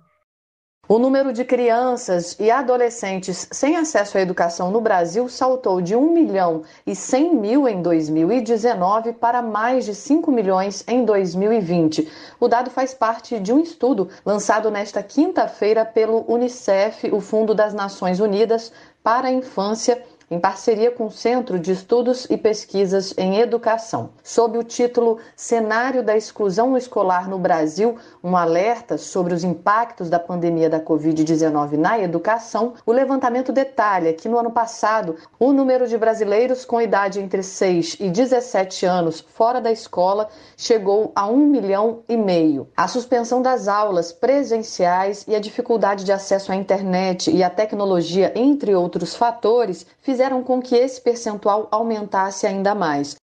O 0.88 1.00
número 1.00 1.34
de 1.34 1.44
crianças 1.44 2.40
e 2.40 2.52
adolescentes 2.52 3.48
sem 3.52 3.75
acesso 3.75 4.20
à 4.20 4.22
educação 4.22 4.70
no 4.70 4.80
Brasil 4.80 5.28
saltou 5.28 5.82
de 5.82 5.96
1 5.96 6.14
milhão 6.14 6.62
e 6.86 6.96
100 6.96 7.36
mil 7.36 7.68
em 7.68 7.82
2019 7.82 9.14
para 9.14 9.42
mais 9.42 9.84
de 9.84 9.96
5 9.96 10.32
milhões 10.32 10.84
em 10.88 11.04
2020. 11.04 12.08
O 12.40 12.48
dado 12.48 12.70
faz 12.70 12.94
parte 12.94 13.40
de 13.40 13.52
um 13.52 13.62
estudo 13.62 14.10
lançado 14.24 14.70
nesta 14.70 15.02
quinta-feira 15.02 15.84
pelo 15.84 16.24
Unicef, 16.32 17.12
o 17.12 17.20
Fundo 17.20 17.56
das 17.56 17.74
Nações 17.74 18.20
Unidas 18.20 18.72
para 19.04 19.30
a 19.30 19.32
Infância 19.32 20.00
em 20.29 20.39
parceria 20.39 20.89
com 20.89 21.05
o 21.05 21.12
Centro 21.12 21.60
de 21.60 21.72
Estudos 21.72 22.25
e 22.29 22.38
Pesquisas 22.38 23.13
em 23.17 23.38
Educação. 23.39 24.10
Sob 24.24 24.58
o 24.58 24.63
título 24.63 25.20
Cenário 25.36 26.01
da 26.01 26.17
Exclusão 26.17 26.75
Escolar 26.75 27.29
no 27.29 27.38
Brasil, 27.38 27.96
um 28.24 28.36
alerta 28.36 28.98
sobre 28.98 29.34
os 29.34 29.44
impactos 29.44 30.10
da 30.10 30.20
pandemia 30.20 30.70
da 30.70 30.79
Covid-19 30.79 31.77
na 31.77 32.00
educação, 32.00 32.74
o 32.86 32.91
levantamento 32.91 33.51
detalha 33.51 34.13
que 34.13 34.27
no 34.27 34.39
ano 34.39 34.51
passado 34.51 35.15
o 35.39 35.53
número 35.53 35.88
de 35.88 35.98
brasileiros 35.98 36.65
com 36.65 36.82
idade 36.82 37.20
entre 37.20 37.44
6 37.44 37.98
e 38.00 38.10
17 38.10 38.86
anos 38.86 39.20
fora 39.20 39.62
da 39.62 39.72
escola 39.72 40.27
chegou 40.58 41.12
a 41.15 41.27
1 41.27 41.38
milhão 41.38 42.00
e 42.10 42.17
meio. 42.17 42.67
A 42.75 42.88
suspensão 42.88 43.41
das 43.41 43.67
aulas 43.67 44.12
presenciais 44.12 45.24
e 45.27 45.36
a 45.36 45.39
dificuldade 45.39 46.03
de 46.03 46.12
acesso 46.12 46.51
à 46.51 46.55
internet 46.55 47.29
e 47.29 47.44
à 47.44 47.50
tecnologia, 47.50 48.32
entre 48.36 48.74
outros 48.74 49.15
fatores, 49.15 49.86
fizeram 50.01 50.14
com 50.43 50.62
que 50.62 50.75
esse 50.75 51.01
percentual 51.01 51.67
aumentasse 51.72 52.45
ainda 52.45 52.74
mais. 52.74 53.15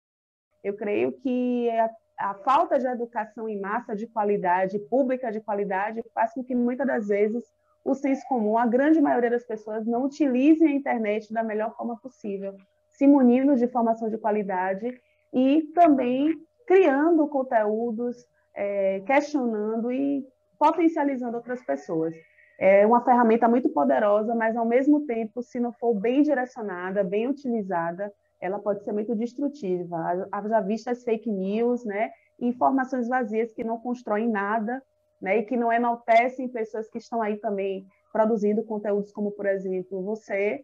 Eu 0.62 0.76
creio 0.76 1.12
que 1.12 1.68
a, 1.70 1.90
a 2.30 2.34
falta 2.34 2.78
de 2.78 2.86
educação 2.86 3.48
em 3.48 3.60
massa 3.60 3.96
de 3.96 4.06
qualidade, 4.06 4.78
pública 4.78 5.30
de 5.30 5.40
qualidade, 5.40 6.02
faz 6.14 6.32
com 6.32 6.44
que 6.44 6.54
muitas 6.54 6.86
das 6.86 7.08
vezes 7.08 7.44
o 7.84 7.94
senso 7.94 8.22
comum, 8.28 8.56
a 8.56 8.66
grande 8.66 9.00
maioria 9.00 9.30
das 9.30 9.44
pessoas, 9.44 9.86
não 9.86 10.04
utilizem 10.04 10.68
a 10.68 10.76
internet 10.76 11.32
da 11.32 11.42
melhor 11.42 11.74
forma 11.76 11.96
possível, 12.00 12.54
se 12.90 13.06
munindo 13.06 13.56
de 13.56 13.64
informação 13.64 14.08
de 14.08 14.18
qualidade 14.18 15.00
e 15.32 15.62
também 15.74 16.32
criando 16.66 17.26
conteúdos, 17.26 18.16
é, 18.54 19.00
questionando 19.00 19.90
e 19.90 20.24
potencializando 20.58 21.36
outras 21.36 21.60
pessoas 21.64 22.14
é 22.58 22.86
uma 22.86 23.04
ferramenta 23.04 23.48
muito 23.48 23.68
poderosa, 23.68 24.34
mas 24.34 24.56
ao 24.56 24.64
mesmo 24.64 25.04
tempo, 25.06 25.42
se 25.42 25.58
não 25.58 25.72
for 25.72 25.94
bem 25.94 26.22
direcionada, 26.22 27.02
bem 27.02 27.28
utilizada, 27.28 28.12
ela 28.40 28.58
pode 28.58 28.82
ser 28.84 28.92
muito 28.92 29.14
destrutiva. 29.14 30.28
Já 30.48 30.60
vista 30.60 30.90
as 30.90 31.04
fake 31.04 31.30
news, 31.30 31.84
né? 31.84 32.10
Informações 32.40 33.08
vazias 33.08 33.52
que 33.52 33.62
não 33.62 33.78
constroem 33.78 34.28
nada, 34.28 34.82
né? 35.20 35.38
E 35.38 35.42
que 35.44 35.56
não 35.56 35.72
enaltecem 35.72 36.48
pessoas 36.48 36.88
que 36.88 36.98
estão 36.98 37.22
aí 37.22 37.36
também 37.36 37.86
produzindo 38.12 38.64
conteúdos 38.64 39.12
como, 39.12 39.30
por 39.30 39.46
exemplo, 39.46 40.02
você. 40.02 40.60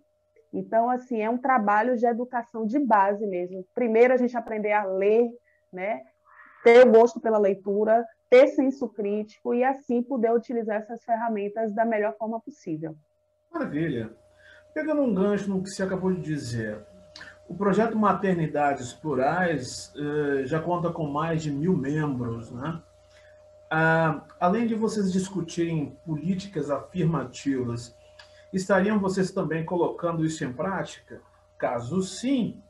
Então, 0.52 0.90
assim, 0.90 1.20
é 1.20 1.30
um 1.30 1.38
trabalho 1.38 1.96
de 1.96 2.06
educação 2.06 2.66
de 2.66 2.78
base 2.78 3.26
mesmo. 3.26 3.64
Primeiro, 3.74 4.12
a 4.12 4.16
gente 4.16 4.36
aprender 4.36 4.72
a 4.72 4.84
ler, 4.84 5.28
né? 5.72 6.02
Ter 6.64 6.86
o 6.86 6.90
gosto 6.90 7.20
pela 7.20 7.38
leitura, 7.38 8.04
ter 8.30 8.48
senso 8.48 8.88
crítico 8.88 9.54
e 9.54 9.64
assim 9.64 10.02
poder 10.02 10.32
utilizar 10.32 10.76
essas 10.76 11.04
ferramentas 11.04 11.72
da 11.74 11.84
melhor 11.84 12.14
forma 12.16 12.40
possível. 12.40 12.96
Maravilha. 13.50 14.10
Pegando 14.74 15.02
um 15.02 15.14
gancho 15.14 15.48
no 15.48 15.62
que 15.62 15.70
você 15.70 15.82
acabou 15.82 16.12
de 16.12 16.20
dizer, 16.20 16.84
o 17.48 17.54
projeto 17.54 17.96
Maternidades 17.96 18.92
Plurais 18.92 19.92
eh, 19.96 20.44
já 20.44 20.60
conta 20.60 20.92
com 20.92 21.06
mais 21.06 21.42
de 21.42 21.50
mil 21.50 21.76
membros, 21.76 22.50
né? 22.50 22.82
Ah, 23.70 24.22
além 24.38 24.66
de 24.66 24.74
vocês 24.74 25.12
discutirem 25.12 25.98
políticas 26.04 26.70
afirmativas, 26.70 27.96
estariam 28.52 28.98
vocês 28.98 29.30
também 29.30 29.64
colocando 29.64 30.24
isso 30.24 30.44
em 30.44 30.52
prática? 30.52 31.20
Caso 31.58 32.02
sim, 32.02 32.62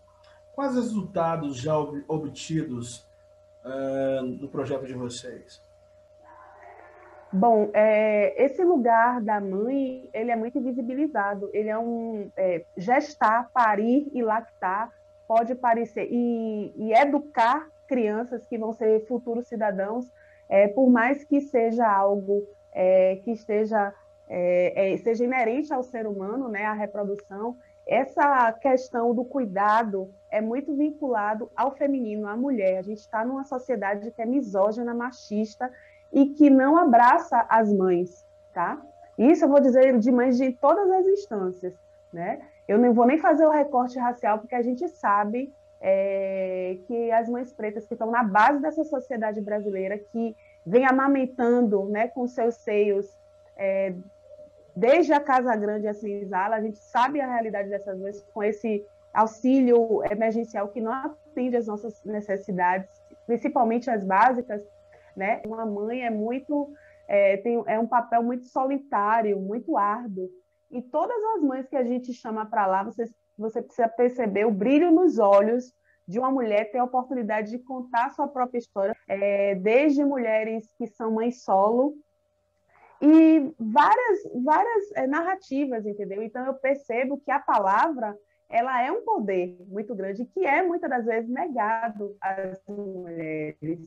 quais 0.54 0.74
resultados 0.74 1.56
já 1.56 1.76
obtidos 1.76 3.07
uh, 3.64 4.22
no 4.22 4.48
projeto 4.48 4.86
de 4.86 4.94
vocês? 4.94 5.62
Bom, 7.30 7.70
é, 7.74 8.42
esse 8.42 8.64
lugar 8.64 9.20
da 9.20 9.38
mãe, 9.38 10.08
ele 10.14 10.30
é 10.30 10.36
muito 10.36 10.56
invisibilizado. 10.58 11.50
Ele 11.52 11.68
é 11.68 11.78
um 11.78 12.30
é, 12.36 12.64
gestar, 12.76 13.50
parir 13.52 14.08
e 14.14 14.22
lactar 14.22 14.90
pode 15.28 15.54
parecer 15.54 16.08
e, 16.10 16.72
e, 16.74 16.94
educar 16.94 17.68
crianças 17.86 18.46
que 18.46 18.56
vão 18.56 18.72
ser 18.72 19.06
futuros 19.06 19.46
cidadãos, 19.46 20.10
é, 20.48 20.68
por 20.68 20.88
mais 20.88 21.22
que 21.22 21.42
seja 21.42 21.86
algo 21.86 22.42
é, 22.72 23.16
que 23.16 23.32
esteja 23.32 23.92
é, 24.26 24.92
é, 24.92 24.96
seja 24.98 25.24
inerente 25.24 25.72
ao 25.72 25.82
ser 25.82 26.06
humano, 26.06 26.48
né, 26.48 26.64
a 26.64 26.72
reprodução, 26.72 27.56
essa 27.86 28.52
questão 28.52 29.14
do 29.14 29.24
cuidado 29.24 30.10
é 30.30 30.40
muito 30.40 30.75
vinculado 30.75 31.50
ao 31.56 31.70
feminino, 31.73 32.28
à 32.28 32.37
mulher. 32.37 32.78
A 32.78 32.82
gente 32.82 32.99
está 32.99 33.25
numa 33.25 33.44
sociedade 33.44 34.11
que 34.11 34.23
é 34.23 34.26
misógina, 34.26 34.94
machista 34.94 35.70
e 36.12 36.26
que 36.26 36.50
não 36.50 36.76
abraça 36.76 37.47
as 37.49 37.73
mães, 37.73 38.25
tá? 38.52 38.80
Isso 39.16 39.44
eu 39.44 39.49
vou 39.49 39.61
dizer 39.61 39.99
de 39.99 40.11
mães 40.12 40.37
de 40.37 40.52
todas 40.52 40.90
as 40.90 41.06
instâncias, 41.06 41.75
né? 42.12 42.40
Eu 42.66 42.78
não 42.78 42.92
vou 42.92 43.06
nem 43.06 43.18
fazer 43.18 43.47
o 43.47 43.50
recorte 43.50 43.99
racial, 43.99 44.38
porque 44.38 44.54
a 44.54 44.62
gente 44.62 44.87
sabe 44.88 45.52
é, 45.80 46.78
que 46.87 47.11
as 47.11 47.28
mães 47.28 47.52
pretas 47.52 47.87
que 47.87 47.94
estão 47.94 48.11
na 48.11 48.23
base 48.23 48.61
dessa 48.61 48.85
sociedade 48.85 49.40
brasileira, 49.40 49.99
que 49.99 50.37
vem 50.64 50.85
amamentando 50.85 51.87
né, 51.87 52.08
com 52.08 52.26
seus 52.26 52.56
seios 52.56 53.16
é, 53.56 53.94
desde 54.76 55.12
a 55.12 55.20
Casa 55.20 55.56
Grande 55.56 55.88
a 55.88 55.94
Senzala, 55.94 56.56
a 56.56 56.61
gente 56.61 56.78
sabe 56.78 57.20
a 57.20 57.26
realidade 57.26 57.68
dessas 57.68 57.99
mães 57.99 58.25
com 58.32 58.42
esse 58.42 58.85
auxílio 59.12 60.02
emergencial 60.10 60.68
que 60.68 60.80
não 60.80 60.92
atende 60.92 61.56
às 61.56 61.66
nossas 61.66 62.02
necessidades, 62.04 62.88
principalmente 63.26 63.90
as 63.90 64.04
básicas, 64.04 64.62
né? 65.16 65.42
Uma 65.46 65.66
mãe 65.66 66.04
é 66.04 66.10
muito 66.10 66.72
é, 67.08 67.38
tem, 67.38 67.62
é 67.66 67.78
um 67.78 67.86
papel 67.86 68.22
muito 68.22 68.44
solitário, 68.44 69.40
muito 69.40 69.78
árduo. 69.78 70.28
E 70.70 70.82
todas 70.82 71.16
as 71.36 71.42
mães 71.42 71.66
que 71.66 71.76
a 71.76 71.82
gente 71.82 72.12
chama 72.12 72.44
para 72.44 72.66
lá, 72.66 72.82
você, 72.82 73.06
você 73.36 73.62
precisa 73.62 73.88
perceber 73.88 74.44
o 74.44 74.50
brilho 74.50 74.90
nos 74.90 75.18
olhos 75.18 75.72
de 76.06 76.18
uma 76.18 76.30
mulher 76.30 76.70
ter 76.70 76.78
a 76.78 76.84
oportunidade 76.84 77.50
de 77.50 77.58
contar 77.58 78.10
sua 78.10 78.28
própria 78.28 78.58
história, 78.58 78.94
é, 79.06 79.54
desde 79.54 80.04
mulheres 80.04 80.72
que 80.76 80.86
são 80.86 81.10
mães 81.12 81.42
solo, 81.42 81.94
e 83.00 83.54
várias, 83.58 84.20
várias 84.42 84.92
é, 84.96 85.06
narrativas, 85.06 85.86
entendeu? 85.86 86.22
Então 86.22 86.44
eu 86.46 86.54
percebo 86.54 87.20
que 87.20 87.30
a 87.30 87.38
palavra 87.38 88.16
ela 88.48 88.82
é 88.82 88.90
um 88.90 89.02
poder 89.02 89.58
muito 89.68 89.94
grande 89.94 90.24
que 90.24 90.46
é 90.46 90.62
muitas 90.62 90.88
das 90.88 91.04
vezes 91.04 91.28
negado 91.28 92.16
às 92.20 92.60
mulheres. 92.66 93.78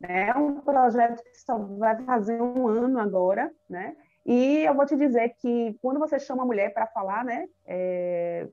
né? 0.00 0.28
É 0.28 0.34
um 0.34 0.60
projeto 0.60 1.22
que 1.22 1.38
só 1.38 1.56
vai 1.56 1.96
fazer 2.04 2.40
um 2.40 2.66
ano 2.66 2.98
agora, 2.98 3.52
né? 3.68 3.96
E 4.24 4.64
eu 4.64 4.74
vou 4.74 4.84
te 4.84 4.96
dizer 4.96 5.36
que 5.40 5.76
quando 5.80 6.00
você 6.00 6.18
chama 6.18 6.42
a 6.42 6.46
mulher 6.46 6.74
para 6.74 6.86
falar, 6.88 7.24
né? 7.24 7.48
É, 7.64 8.48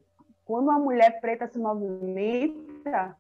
quando 0.46 0.70
a 0.70 0.78
mulher 0.78 1.20
preta 1.20 1.48
se 1.48 1.58
movimenta, 1.58 3.18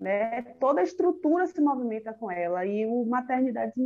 né, 0.00 0.42
toda 0.58 0.80
a 0.80 0.84
estrutura 0.84 1.46
se 1.46 1.60
movimenta 1.60 2.12
com 2.12 2.28
ela. 2.28 2.66
E 2.66 2.84
o 2.86 3.04
Maternidades 3.04 3.76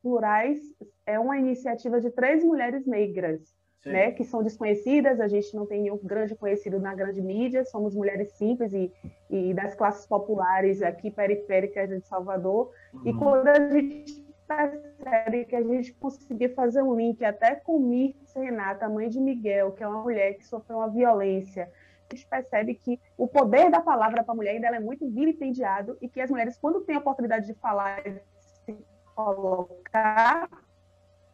Plurais 0.00 0.60
é 1.04 1.18
uma 1.18 1.36
iniciativa 1.36 2.00
de 2.00 2.08
três 2.10 2.44
mulheres 2.44 2.86
negras, 2.86 3.52
né, 3.86 4.10
que 4.10 4.24
são 4.24 4.42
desconhecidas, 4.42 5.20
a 5.20 5.28
gente 5.28 5.54
não 5.54 5.64
tem 5.64 5.82
nenhum 5.82 5.98
grande 5.98 6.34
conhecido 6.34 6.80
na 6.80 6.94
grande 6.94 7.22
mídia, 7.22 7.64
somos 7.64 7.94
mulheres 7.94 8.32
simples 8.32 8.72
e, 8.72 8.92
e 9.30 9.54
das 9.54 9.74
classes 9.74 10.06
populares 10.06 10.82
aqui 10.82 11.10
periféricas 11.10 11.88
de 11.88 12.00
Salvador. 12.00 12.72
Uhum. 12.92 13.02
E 13.06 13.14
quando 13.14 13.48
a 13.48 13.70
gente 13.70 14.26
percebe 14.46 15.44
que 15.44 15.56
a 15.56 15.62
gente 15.62 15.92
conseguir 15.94 16.54
fazer 16.54 16.82
um 16.82 16.94
link 16.94 17.24
até 17.24 17.54
com 17.54 17.78
Mirce 17.78 18.38
Renata, 18.38 18.88
mãe 18.88 19.08
de 19.08 19.20
Miguel, 19.20 19.72
que 19.72 19.82
é 19.82 19.88
uma 19.88 20.02
mulher 20.02 20.34
que 20.34 20.46
sofreu 20.46 20.78
uma 20.78 20.90
violência, 20.90 21.70
a 22.10 22.14
gente 22.14 22.26
percebe 22.28 22.74
que 22.74 23.00
o 23.16 23.26
poder 23.26 23.70
da 23.70 23.80
palavra 23.80 24.22
para 24.22 24.32
a 24.32 24.36
mulher 24.36 24.52
ainda 24.52 24.68
é 24.68 24.80
muito 24.80 25.08
vilipendiado 25.08 25.96
e 26.00 26.08
que 26.08 26.20
as 26.20 26.30
mulheres, 26.30 26.56
quando 26.56 26.80
têm 26.82 26.96
a 26.96 27.00
oportunidade 27.00 27.46
de 27.46 27.54
falar 27.54 28.06
e 28.06 28.20
se 28.64 28.76
colocar, 29.14 30.48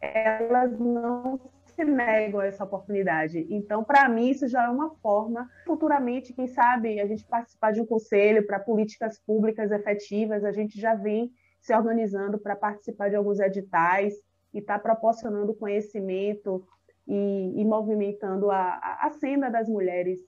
elas 0.01 0.79
não 0.79 1.39
se 1.75 1.83
negam 1.83 2.39
a 2.39 2.45
essa 2.45 2.63
oportunidade. 2.63 3.45
Então, 3.49 3.83
para 3.83 4.07
mim, 4.07 4.29
isso 4.29 4.47
já 4.47 4.65
é 4.65 4.69
uma 4.69 4.91
forma, 4.95 5.49
futuramente, 5.65 6.33
quem 6.33 6.47
sabe, 6.47 6.99
a 6.99 7.07
gente 7.07 7.25
participar 7.25 7.71
de 7.71 7.81
um 7.81 7.85
conselho 7.85 8.45
para 8.45 8.59
políticas 8.59 9.19
públicas 9.19 9.71
efetivas, 9.71 10.43
a 10.43 10.51
gente 10.51 10.79
já 10.79 10.95
vem 10.95 11.31
se 11.61 11.73
organizando 11.73 12.37
para 12.37 12.55
participar 12.55 13.09
de 13.09 13.15
alguns 13.15 13.39
editais 13.39 14.13
e 14.53 14.59
está 14.59 14.77
proporcionando 14.77 15.53
conhecimento 15.53 16.65
e, 17.07 17.61
e 17.61 17.65
movimentando 17.65 18.51
a, 18.51 18.97
a, 19.01 19.09
cena 19.11 19.49
das 19.49 19.67
mulheres 19.67 20.19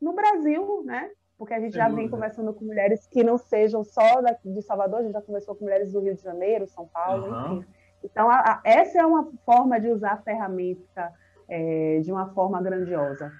no 0.00 0.14
Brasil, 0.14 0.82
né? 0.84 1.10
Porque 1.36 1.54
a 1.54 1.60
gente 1.60 1.74
já 1.74 1.88
vem 1.88 2.08
conversando 2.08 2.52
com 2.52 2.64
mulheres 2.64 3.06
que 3.06 3.22
não 3.22 3.38
sejam 3.38 3.84
só 3.84 4.20
de 4.44 4.62
Salvador, 4.62 5.00
a 5.00 5.02
gente 5.02 5.12
já 5.12 5.22
conversou 5.22 5.54
com 5.54 5.64
mulheres 5.64 5.92
do 5.92 6.00
Rio 6.00 6.14
de 6.14 6.22
Janeiro, 6.22 6.66
São 6.66 6.88
Paulo, 6.88 7.26
uhum. 7.26 7.58
enfim. 7.58 7.77
Então, 8.02 8.30
a, 8.30 8.36
a, 8.36 8.60
essa 8.64 9.00
é 9.00 9.06
uma 9.06 9.30
forma 9.44 9.80
de 9.80 9.88
usar 9.88 10.12
a 10.12 10.22
ferramenta 10.22 11.12
é, 11.48 12.00
de 12.00 12.12
uma 12.12 12.28
forma 12.32 12.60
grandiosa. 12.62 13.32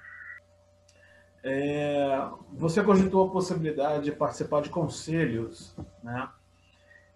É, 1.43 2.29
você 2.53 2.83
cogitou 2.83 3.29
a 3.29 3.31
possibilidade 3.31 4.05
de 4.05 4.13
participar 4.13 4.61
de 4.63 4.71
conselhos, 4.71 5.77
né? 6.03 6.29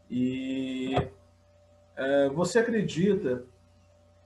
E 0.09 0.95
é, 1.97 2.29
você 2.29 2.61
acredita 2.61 3.45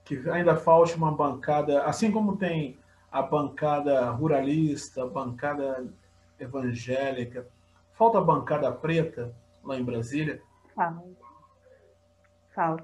que 0.05 0.29
ainda 0.29 0.55
falte 0.55 0.95
uma 0.95 1.11
bancada, 1.11 1.83
assim 1.83 2.11
como 2.11 2.37
tem 2.37 2.77
a 3.11 3.21
bancada 3.21 4.09
ruralista, 4.11 5.03
a 5.03 5.07
bancada 5.07 5.87
evangélica. 6.39 7.47
Falta 7.93 8.19
a 8.19 8.21
bancada 8.21 8.71
preta 8.71 9.33
lá 9.63 9.75
em 9.77 9.83
Brasília? 9.83 10.41
Falta. 10.75 11.26
Falta. 12.57 12.83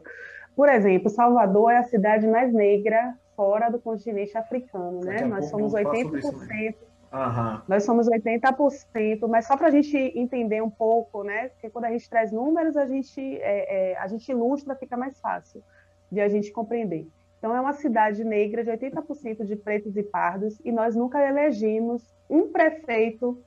Por 0.56 0.70
exemplo, 0.70 1.10
Salvador 1.10 1.72
é 1.72 1.77
a 1.77 1.84
cidade 1.84 2.27
mais 2.27 2.53
negra 2.53 3.18
fora 3.36 3.72
do 3.72 3.80
continente 3.80 4.38
africano, 4.38 5.00
né? 5.03 5.25
Nós 5.25 5.50
somos 5.50 5.74
80%. 5.74 6.75
Uhum. 7.12 7.62
Nós 7.68 7.84
somos 7.84 8.08
80%, 8.08 9.27
mas 9.27 9.48
só 9.48 9.58
para 9.58 9.68
a 9.68 9.72
gente 9.72 9.98
entender 9.98 10.62
um 10.62 10.70
pouco, 10.70 11.24
né? 11.24 11.50
Porque 11.50 11.72
quando 11.72 11.86
a 11.86 11.92
gente 11.92 12.08
traz 12.08 12.32
números, 12.32 12.77
a 12.77 12.86
gente, 12.86 13.20
é, 13.20 13.94
é, 13.94 13.98
a 13.98 14.06
gente 14.08 14.32
ilustra, 14.32 14.75
fica 14.75 14.96
mais 14.96 15.20
fácil 15.20 15.63
de 16.12 16.22
a 16.22 16.30
gente 16.30 16.51
compreender. 16.51 17.08
Então, 17.39 17.56
é 17.56 17.60
uma 17.60 17.74
cidade 17.74 18.24
negra 18.24 18.63
de 18.63 18.70
80% 18.70 19.44
de 19.44 19.56
pretos 19.56 19.98
e 19.98 20.03
pardos, 20.03 20.59
e 20.64 20.72
nós 20.72 20.96
nunca 20.96 21.20
elegemos 21.20 22.16
um 22.29 22.51
prefeito 22.51 23.44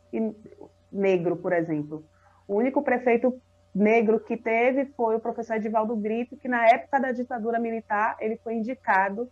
negro, 0.90 1.36
por 1.36 1.52
exemplo. 1.52 2.04
O 2.48 2.56
único 2.56 2.82
prefeito 2.82 3.40
negro 3.76 4.18
que 4.18 4.36
teve 4.36 4.86
foi 4.86 5.16
o 5.16 5.20
professor 5.20 5.56
Edivaldo 5.56 5.94
Brito, 5.94 6.36
que 6.36 6.48
na 6.48 6.66
época 6.66 6.98
da 6.98 7.12
ditadura 7.12 7.58
militar 7.58 8.16
ele 8.20 8.36
foi 8.38 8.54
indicado 8.54 9.30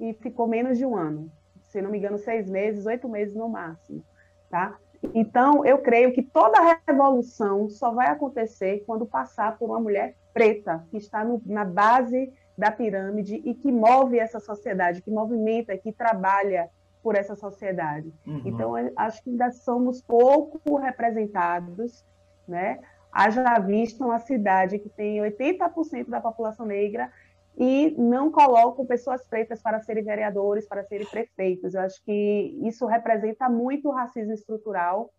e 0.00 0.14
ficou 0.14 0.46
menos 0.46 0.78
de 0.78 0.86
um 0.86 0.96
ano, 0.96 1.30
se 1.68 1.80
não 1.82 1.90
me 1.90 1.98
engano, 1.98 2.18
seis 2.18 2.48
meses, 2.48 2.86
oito 2.86 3.08
meses 3.08 3.34
no 3.34 3.48
máximo, 3.48 4.02
tá? 4.50 4.76
Então, 5.14 5.64
eu 5.64 5.78
creio 5.78 6.12
que 6.12 6.22
toda 6.22 6.78
revolução 6.86 7.68
só 7.68 7.90
vai 7.90 8.06
acontecer 8.06 8.84
quando 8.86 9.04
passar 9.04 9.58
por 9.58 9.68
uma 9.68 9.80
mulher 9.80 10.14
preta, 10.32 10.86
que 10.90 10.96
está 10.96 11.24
no, 11.24 11.42
na 11.44 11.64
base 11.64 12.32
da 12.56 12.70
pirâmide 12.70 13.42
e 13.44 13.54
que 13.54 13.72
move 13.72 14.18
essa 14.18 14.38
sociedade, 14.38 15.02
que 15.02 15.10
movimenta, 15.10 15.76
que 15.76 15.92
trabalha 15.92 16.70
por 17.02 17.16
essa 17.16 17.34
sociedade. 17.34 18.12
Uhum. 18.26 18.42
Então, 18.44 18.74
acho 18.96 19.22
que 19.22 19.30
ainda 19.30 19.50
somos 19.50 20.00
pouco 20.00 20.76
representados, 20.76 22.04
né? 22.46 22.78
Haja 23.12 23.58
visto 23.58 24.02
uma 24.04 24.18
cidade 24.18 24.78
que 24.78 24.88
tem 24.88 25.18
80% 25.18 26.08
da 26.08 26.20
população 26.20 26.64
negra 26.64 27.12
e 27.58 27.94
não 27.98 28.30
colocam 28.30 28.86
pessoas 28.86 29.26
pretas 29.26 29.60
para 29.60 29.80
serem 29.80 30.02
vereadores, 30.02 30.66
para 30.66 30.82
serem 30.84 31.06
prefeitos. 31.06 31.74
Eu 31.74 31.82
acho 31.82 32.02
que 32.04 32.58
isso 32.64 32.86
representa 32.86 33.48
muito 33.48 33.88
o 33.88 33.92
racismo 33.92 34.32
estrutural 34.32 35.10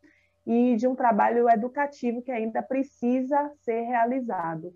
e 0.45 0.75
de 0.75 0.87
um 0.87 0.95
trabalho 0.95 1.49
educativo 1.49 2.21
que 2.21 2.31
ainda 2.31 2.61
precisa 2.63 3.51
ser 3.61 3.81
realizado. 3.81 4.73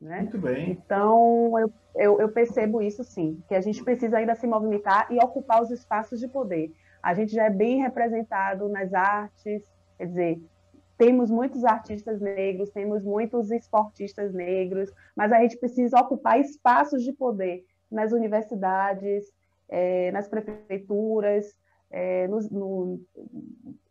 Né? 0.00 0.22
Muito 0.22 0.38
bem. 0.38 0.70
Então, 0.70 1.58
eu, 1.58 1.72
eu, 1.94 2.20
eu, 2.20 2.28
percebo 2.28 2.82
isso 2.82 3.02
sim, 3.04 3.42
que 3.48 3.54
a 3.54 3.60
gente 3.60 3.82
precisa 3.82 4.18
ainda 4.18 4.34
se 4.34 4.46
movimentar 4.46 5.10
e 5.10 5.18
ocupar 5.18 5.62
os 5.62 5.70
espaços 5.70 6.20
de 6.20 6.28
poder. 6.28 6.72
A 7.02 7.14
gente 7.14 7.32
já 7.32 7.44
é 7.44 7.50
bem 7.50 7.80
representado 7.80 8.68
nas 8.68 8.92
artes, 8.92 9.62
quer 9.96 10.06
dizer, 10.06 10.42
temos 10.96 11.30
muitos 11.30 11.64
artistas 11.64 12.20
negros, 12.20 12.70
temos 12.70 13.02
muitos 13.02 13.50
esportistas 13.50 14.32
negros, 14.32 14.90
mas 15.14 15.32
a 15.32 15.40
gente 15.40 15.56
precisa 15.58 16.00
ocupar 16.00 16.40
espaços 16.40 17.02
de 17.02 17.12
poder 17.12 17.64
nas 17.90 18.12
universidades, 18.12 19.32
é, 19.68 20.10
nas 20.12 20.28
prefeituras, 20.28 21.58
é, 21.90 22.26
nos, 22.28 22.50
no, 22.50 23.00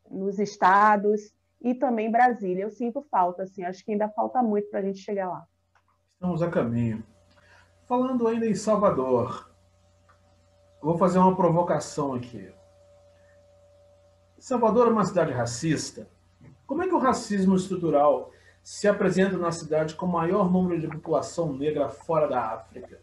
nos 0.09 0.39
estados 0.39 1.33
e 1.61 1.73
também 1.75 2.11
Brasília. 2.11 2.63
Eu 2.63 2.71
sinto 2.71 3.05
falta, 3.09 3.43
assim, 3.43 3.63
acho 3.63 3.83
que 3.85 3.91
ainda 3.91 4.09
falta 4.09 4.41
muito 4.41 4.69
para 4.69 4.79
a 4.79 4.83
gente 4.83 4.99
chegar 4.99 5.29
lá. 5.29 5.45
Estamos 6.09 6.41
a 6.41 6.49
caminho. 6.49 7.03
Falando 7.87 8.27
ainda 8.27 8.47
em 8.47 8.55
Salvador, 8.55 9.51
vou 10.81 10.97
fazer 10.97 11.19
uma 11.19 11.35
provocação 11.35 12.15
aqui. 12.15 12.51
Salvador 14.39 14.87
é 14.87 14.91
uma 14.91 15.05
cidade 15.05 15.31
racista. 15.31 16.07
Como 16.65 16.83
é 16.83 16.87
que 16.87 16.93
o 16.93 16.99
racismo 16.99 17.55
estrutural 17.55 18.31
se 18.63 18.87
apresenta 18.87 19.37
na 19.37 19.51
cidade 19.51 19.95
com 19.95 20.05
o 20.05 20.11
maior 20.11 20.51
número 20.51 20.79
de 20.79 20.87
população 20.87 21.53
negra 21.53 21.89
fora 21.89 22.27
da 22.27 22.41
África? 22.41 22.99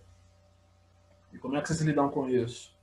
E 1.32 1.38
como 1.38 1.56
é 1.56 1.62
que 1.62 1.68
vocês 1.68 1.80
lidam 1.80 2.10
com 2.10 2.28
isso? 2.28 2.76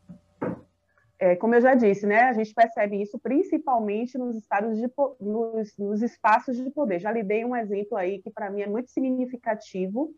É, 1.19 1.35
como 1.35 1.53
eu 1.53 1.59
já 1.59 1.75
disse, 1.75 2.07
né, 2.07 2.21
a 2.23 2.33
gente 2.33 2.53
percebe 2.53 3.01
isso 3.01 3.19
principalmente 3.19 4.17
nos 4.17 4.37
estados 4.37 4.77
de, 4.77 4.89
nos, 5.19 5.77
nos 5.77 6.01
espaços 6.01 6.55
de 6.55 6.69
poder. 6.71 6.99
Já 6.99 7.11
lhe 7.11 7.23
dei 7.23 7.43
um 7.43 7.55
exemplo 7.55 7.97
aí 7.97 8.21
que 8.21 8.31
para 8.31 8.49
mim 8.49 8.61
é 8.61 8.67
muito 8.67 8.89
significativo, 8.89 10.15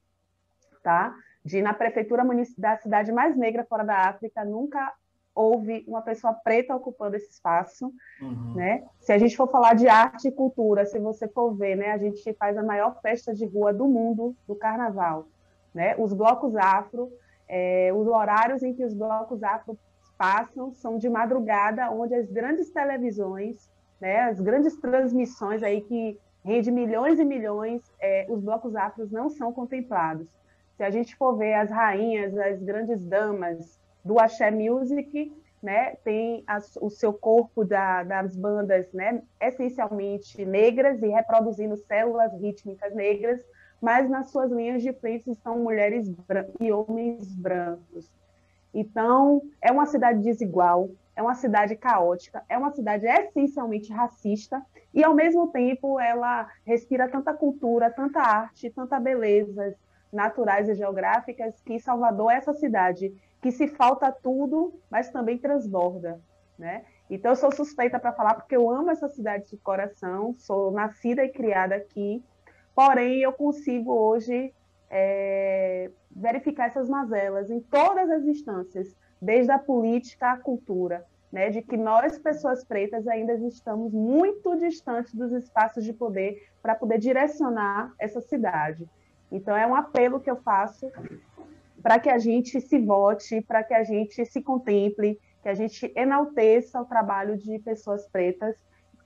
tá? 0.83 1.15
De 1.43 1.59
na 1.59 1.73
prefeitura 1.73 2.23
da 2.55 2.77
cidade 2.77 3.11
mais 3.11 3.35
negra 3.35 3.65
fora 3.65 3.83
da 3.83 4.09
África 4.09 4.45
nunca 4.45 4.93
houve 5.33 5.83
uma 5.87 6.01
pessoa 6.01 6.33
preta 6.33 6.75
ocupando 6.75 7.15
esse 7.15 7.29
espaço, 7.31 7.91
uhum. 8.21 8.53
né? 8.55 8.83
Se 8.99 9.11
a 9.13 9.17
gente 9.17 9.35
for 9.35 9.49
falar 9.49 9.73
de 9.73 9.87
arte 9.87 10.27
e 10.27 10.31
cultura, 10.31 10.85
se 10.85 10.99
você 10.99 11.27
for 11.27 11.53
ver, 11.53 11.75
né, 11.75 11.91
a 11.91 11.97
gente 11.97 12.33
faz 12.33 12.57
a 12.57 12.63
maior 12.63 12.99
festa 13.01 13.33
de 13.33 13.45
rua 13.45 13.73
do 13.73 13.87
mundo 13.87 14.35
do 14.47 14.55
Carnaval, 14.55 15.27
né? 15.73 15.95
Os 15.97 16.13
blocos 16.13 16.55
afro, 16.55 17.11
é, 17.47 17.91
os 17.93 18.07
horários 18.07 18.61
em 18.63 18.73
que 18.73 18.83
os 18.83 18.93
blocos 18.93 19.41
afro 19.43 19.77
passam 20.17 20.71
são 20.73 20.97
de 20.97 21.09
madrugada, 21.09 21.89
onde 21.89 22.13
as 22.13 22.29
grandes 22.29 22.69
televisões, 22.69 23.69
né, 23.99 24.21
as 24.21 24.39
grandes 24.39 24.75
transmissões 24.77 25.63
aí 25.63 25.81
que 25.81 26.19
rende 26.43 26.71
milhões 26.71 27.19
e 27.19 27.25
milhões, 27.25 27.81
é, 27.99 28.25
os 28.29 28.39
blocos 28.39 28.75
afros 28.75 29.11
não 29.11 29.29
são 29.29 29.51
contemplados. 29.51 30.27
Se 30.77 30.83
a 30.83 30.89
gente 30.89 31.15
for 31.15 31.37
ver 31.37 31.53
as 31.53 31.69
rainhas, 31.69 32.37
as 32.37 32.61
grandes 32.61 33.03
damas 33.05 33.80
do 34.03 34.19
Axé 34.19 34.51
Music, 34.51 35.31
né, 35.61 35.95
tem 36.03 36.43
o 36.81 36.89
seu 36.89 37.13
corpo 37.13 37.63
da, 37.63 38.03
das 38.03 38.35
bandas 38.35 38.91
né, 38.93 39.21
essencialmente 39.39 40.43
negras 40.43 41.01
e 41.01 41.07
reproduzindo 41.07 41.77
células 41.77 42.33
rítmicas 42.41 42.95
negras, 42.95 43.39
mas 43.79 44.09
nas 44.09 44.31
suas 44.31 44.51
linhas 44.51 44.81
de 44.81 44.91
frente 44.93 45.29
estão 45.29 45.59
mulheres 45.59 46.11
e 46.59 46.71
homens 46.71 47.31
brancos. 47.35 48.09
Então, 48.73 49.41
é 49.61 49.71
uma 49.71 49.85
cidade 49.85 50.23
desigual, 50.23 50.89
é 51.15 51.21
uma 51.21 51.35
cidade 51.35 51.75
caótica, 51.75 52.43
é 52.47 52.57
uma 52.57 52.71
cidade 52.71 53.05
essencialmente 53.05 53.91
racista 53.91 54.63
e, 54.93 55.03
ao 55.03 55.13
mesmo 55.13 55.47
tempo, 55.47 55.99
ela 55.99 56.49
respira 56.65 57.07
tanta 57.07 57.33
cultura, 57.33 57.91
tanta 57.91 58.21
arte, 58.21 58.69
tanta 58.69 58.99
belezas 58.99 59.75
naturais 60.11 60.67
e 60.67 60.75
geográficas 60.75 61.61
que 61.61 61.79
Salvador 61.79 62.31
é 62.31 62.35
essa 62.35 62.53
cidade 62.53 63.13
que 63.41 63.51
se 63.51 63.67
falta 63.67 64.11
tudo, 64.11 64.79
mas 64.89 65.09
também 65.09 65.37
transborda, 65.37 66.21
né? 66.57 66.83
Então, 67.09 67.31
eu 67.31 67.35
sou 67.35 67.51
suspeita 67.51 67.99
para 67.99 68.13
falar 68.13 68.35
porque 68.35 68.55
eu 68.55 68.69
amo 68.69 68.91
essa 68.91 69.09
cidade 69.09 69.49
de 69.49 69.57
coração, 69.57 70.35
sou 70.37 70.71
nascida 70.71 71.25
e 71.25 71.29
criada 71.29 71.75
aqui, 71.75 72.23
porém, 72.75 73.21
eu 73.21 73.33
consigo 73.33 73.91
hoje 73.91 74.53
é, 74.89 75.89
verificar 76.15 76.67
essas 76.67 76.87
mazelas 76.87 77.49
em 77.49 77.59
todas 77.59 78.09
as 78.09 78.23
instâncias, 78.23 78.95
desde 79.21 79.51
a 79.51 79.59
política 79.59 80.31
à 80.31 80.37
cultura, 80.37 81.05
né, 81.31 81.49
de 81.49 81.61
que 81.61 81.77
nós, 81.77 82.17
pessoas 82.19 82.63
pretas, 82.63 83.07
ainda 83.07 83.33
estamos 83.33 83.93
muito 83.93 84.57
distantes 84.57 85.13
dos 85.13 85.31
espaços 85.31 85.83
de 85.83 85.93
poder 85.93 86.49
para 86.61 86.75
poder 86.75 86.97
direcionar 86.97 87.93
essa 87.97 88.21
cidade. 88.21 88.87
Então, 89.31 89.55
é 89.55 89.65
um 89.65 89.75
apelo 89.75 90.19
que 90.19 90.29
eu 90.29 90.35
faço 90.35 90.91
para 91.81 91.99
que 91.99 92.09
a 92.09 92.19
gente 92.19 92.59
se 92.61 92.77
vote, 92.77 93.41
para 93.41 93.63
que 93.63 93.73
a 93.73 93.83
gente 93.83 94.25
se 94.25 94.41
contemple, 94.41 95.19
que 95.41 95.49
a 95.49 95.53
gente 95.53 95.91
enalteça 95.95 96.79
o 96.79 96.85
trabalho 96.85 97.37
de 97.37 97.57
pessoas 97.59 98.07
pretas, 98.07 98.55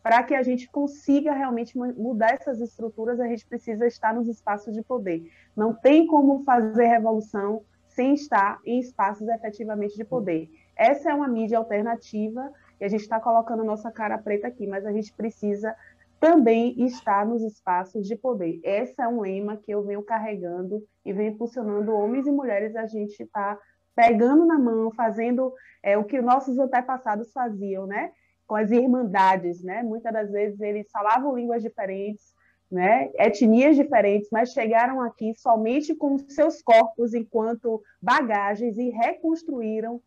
para 0.04 0.22
que 0.22 0.36
a 0.36 0.44
gente 0.44 0.70
consiga 0.70 1.34
realmente 1.34 1.76
mudar 1.78 2.34
essas 2.34 2.60
estruturas, 2.60 3.20
a 3.20 3.28
gente 3.28 3.46
precisa 3.48 3.88
estar 3.88 4.14
nos 4.14 4.28
espaços 4.28 4.74
de 4.74 4.84
poder. 4.84 5.32
Não 5.56 5.74
tem 5.74 6.06
como 6.06 6.44
fazer 6.44 6.86
revolução 6.86 7.64
sem 7.88 8.14
estar 8.14 8.60
em 8.66 8.80
espaços 8.80 9.28
efetivamente 9.28 9.96
de 9.96 10.04
poder. 10.04 10.50
Essa 10.76 11.10
é 11.10 11.14
uma 11.14 11.28
mídia 11.28 11.58
alternativa 11.58 12.52
e 12.80 12.86
a 12.86 12.88
gente 12.88 13.02
está 13.02 13.20
colocando 13.20 13.64
nossa 13.64 13.90
cara 13.90 14.18
preta 14.18 14.48
aqui, 14.48 14.68
mas 14.68 14.86
a 14.86 14.92
gente 14.92 15.12
precisa 15.14 15.74
também 16.20 16.74
estar 16.86 17.26
nos 17.26 17.42
espaços 17.44 18.08
de 18.08 18.16
poder. 18.16 18.60
Esse 18.64 19.02
é 19.02 19.08
um 19.08 19.22
lema 19.22 19.58
que 19.58 19.72
eu 19.72 19.84
venho 19.84 20.04
carregando 20.04 20.84
e 21.06 21.14
venho 21.14 21.34
impulsionando 21.34 21.94
homens 21.94 22.26
e 22.28 22.32
mulheres 22.32 22.76
a 22.76 22.86
gente 22.86 23.22
está 23.22 23.60
pegando 23.96 24.46
na 24.46 24.58
mão, 24.58 24.92
fazendo 24.92 25.54
é, 25.82 25.98
o 25.98 26.04
que 26.04 26.22
nossos 26.22 26.58
antepassados 26.60 27.32
faziam, 27.32 27.86
né? 27.86 28.12
Com 28.48 28.56
as 28.56 28.72
irmandades, 28.72 29.64
né? 29.64 29.84
Muitas 29.84 30.12
das 30.12 30.32
vezes 30.32 30.60
eles 30.60 30.90
falavam 30.92 31.36
línguas 31.36 31.62
diferentes, 31.62 32.36
né, 32.70 33.12
etnias 33.20 33.76
diferentes, 33.76 34.30
mas 34.32 34.52
chegaram 34.52 35.00
aqui 35.00 35.34
somente 35.36 35.94
com 35.94 36.18
seus 36.28 36.62
corpos 36.62 37.14
enquanto 37.14 37.82
bagagens 38.02 38.78
e 38.78 38.90
reconstruíram 38.90 40.02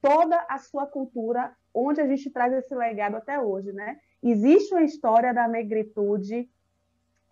toda 0.00 0.38
a 0.48 0.58
sua 0.58 0.86
cultura, 0.86 1.52
onde 1.74 2.00
a 2.00 2.06
gente 2.06 2.30
traz 2.30 2.52
esse 2.52 2.74
legado 2.74 3.16
até 3.16 3.40
hoje, 3.40 3.72
né? 3.72 3.98
Existe 4.28 4.74
uma 4.74 4.82
história 4.82 5.32
da 5.32 5.46
negritude, 5.46 6.50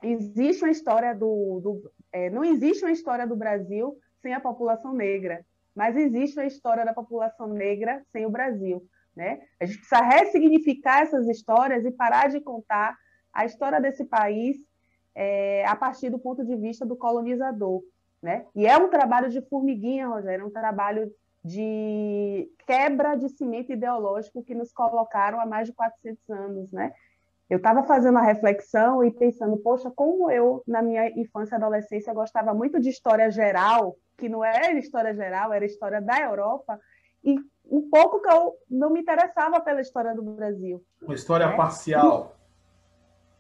existe 0.01 0.63
uma 0.63 0.71
história 0.71 1.13
do, 1.13 1.61
do 1.61 1.93
é, 2.13 2.31
não 2.31 2.45
existe 2.45 2.85
uma 2.85 2.93
história 2.93 3.27
do 3.27 3.35
Brasil 3.35 3.99
sem 4.23 4.33
a 4.33 4.39
população 4.39 4.93
negra, 4.93 5.45
mas 5.75 5.97
existe 5.97 6.39
uma 6.39 6.47
história 6.47 6.85
da 6.85 6.95
população 6.95 7.49
negra 7.49 8.01
sem 8.13 8.25
o 8.25 8.31
Brasil, 8.31 8.87
né? 9.17 9.41
A 9.59 9.67
gente 9.67 9.79
precisa 9.79 10.03
ressignificar 10.03 11.01
essas 11.01 11.27
histórias 11.27 11.85
e 11.85 11.91
parar 11.91 12.29
de 12.29 12.41
contar 12.41 12.97
a 13.33 13.45
história 13.45 13.81
desse 13.81 14.05
país 14.05 14.57
é, 15.17 15.67
a 15.67 15.75
partir 15.75 16.11
do 16.11 16.19
ponto 16.21 16.45
de 16.45 16.55
vista 16.55 16.87
do 16.87 16.95
colonizador. 16.95 17.83
Né? 18.23 18.47
E 18.55 18.67
é 18.67 18.79
um 18.79 18.89
trabalho 18.89 19.29
de 19.29 19.43
formiguinha, 19.43 20.07
Rogério, 20.07 20.45
é 20.45 20.47
um 20.47 20.51
trabalho 20.51 21.13
de 21.45 22.49
quebra 22.67 23.15
de 23.17 23.29
cimento 23.29 23.71
ideológico 23.71 24.43
que 24.43 24.55
nos 24.55 24.73
colocaram 24.73 25.39
há 25.39 25.45
mais 25.45 25.69
de 25.69 25.75
400 25.75 26.31
anos. 26.31 26.73
Né? 26.73 26.93
Eu 27.51 27.59
estava 27.59 27.83
fazendo 27.83 28.17
a 28.17 28.23
reflexão 28.23 29.05
e 29.05 29.11
pensando, 29.11 29.59
poxa, 29.59 29.91
como 29.91 30.31
eu, 30.31 30.63
na 30.67 30.81
minha 30.81 31.09
infância 31.11 31.55
e 31.55 31.59
adolescência, 31.59 32.15
gostava 32.15 32.55
muito 32.55 32.81
de 32.81 32.89
história 32.89 33.31
geral, 33.31 33.97
que 34.17 34.29
não 34.29 34.43
era 34.43 34.73
história 34.79 35.15
geral, 35.15 35.53
era 35.53 35.67
história 35.67 36.01
da 36.01 36.19
Europa, 36.19 36.81
e 37.23 37.37
um 37.71 37.89
pouco 37.91 38.21
que 38.21 38.31
eu 38.31 38.55
não 38.71 38.91
me 38.91 39.01
interessava 39.01 39.61
pela 39.61 39.83
história 39.83 40.15
do 40.15 40.23
Brasil. 40.23 40.83
Uma 41.03 41.15
história 41.15 41.49
né? 41.49 41.57
parcial. 41.57 42.37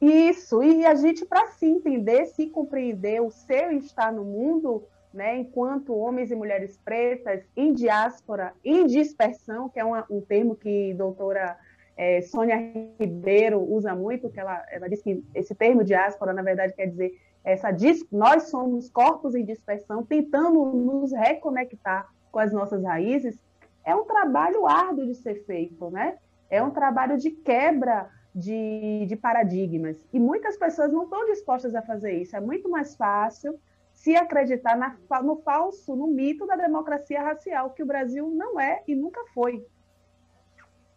Isso, 0.00 0.62
e 0.62 0.84
a 0.84 0.94
gente, 0.94 1.24
para 1.24 1.46
se 1.48 1.66
entender, 1.66 2.26
se 2.26 2.50
compreender 2.50 3.22
o 3.22 3.30
seu 3.30 3.72
estar 3.72 4.12
no 4.12 4.24
mundo, 4.24 4.86
né, 5.14 5.38
enquanto 5.38 5.96
homens 5.96 6.32
e 6.32 6.34
mulheres 6.34 6.76
pretas, 6.84 7.44
em 7.56 7.72
diáspora, 7.72 8.52
em 8.64 8.84
dispersão, 8.84 9.68
que 9.68 9.78
é 9.78 9.84
uma, 9.84 10.04
um 10.10 10.20
termo 10.20 10.56
que 10.56 10.90
a 10.92 10.96
doutora 10.96 11.56
é, 11.96 12.20
Sônia 12.20 12.56
Ribeiro 12.98 13.60
usa 13.60 13.94
muito, 13.94 14.28
que 14.28 14.40
ela, 14.40 14.62
ela 14.70 14.88
diz 14.88 15.00
que 15.00 15.24
esse 15.32 15.54
termo 15.54 15.84
diáspora, 15.84 16.32
na 16.32 16.42
verdade, 16.42 16.74
quer 16.74 16.86
dizer 16.86 17.12
essa 17.44 17.68
nós 18.10 18.44
somos 18.44 18.90
corpos 18.90 19.34
em 19.34 19.44
dispersão, 19.44 20.02
tentando 20.02 20.64
nos 20.64 21.12
reconectar 21.12 22.08
com 22.32 22.38
as 22.38 22.52
nossas 22.52 22.82
raízes, 22.82 23.38
é 23.84 23.94
um 23.94 24.04
trabalho 24.04 24.66
árduo 24.66 25.06
de 25.06 25.14
ser 25.14 25.44
feito, 25.44 25.90
né? 25.90 26.16
É 26.48 26.62
um 26.62 26.70
trabalho 26.70 27.18
de 27.18 27.30
quebra 27.30 28.08
de, 28.34 29.04
de 29.06 29.14
paradigmas. 29.14 30.02
E 30.12 30.18
muitas 30.18 30.56
pessoas 30.56 30.90
não 30.90 31.04
estão 31.04 31.26
dispostas 31.26 31.74
a 31.74 31.82
fazer 31.82 32.12
isso. 32.14 32.34
É 32.34 32.40
muito 32.40 32.68
mais 32.68 32.96
fácil 32.96 33.60
se 34.04 34.14
acreditar 34.14 34.76
na, 34.76 34.94
no 35.22 35.36
falso, 35.36 35.96
no 35.96 36.06
mito 36.06 36.46
da 36.46 36.56
democracia 36.56 37.22
racial, 37.22 37.70
que 37.70 37.82
o 37.82 37.86
Brasil 37.86 38.28
não 38.28 38.60
é 38.60 38.82
e 38.86 38.94
nunca 38.94 39.24
foi. 39.32 39.66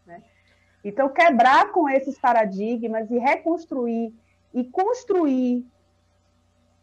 Né? 0.05 0.21
Então, 0.83 1.07
quebrar 1.07 1.71
com 1.71 1.87
esses 1.87 2.19
paradigmas 2.19 3.09
e 3.09 3.17
reconstruir 3.17 4.13
e 4.53 4.65
construir 4.65 5.65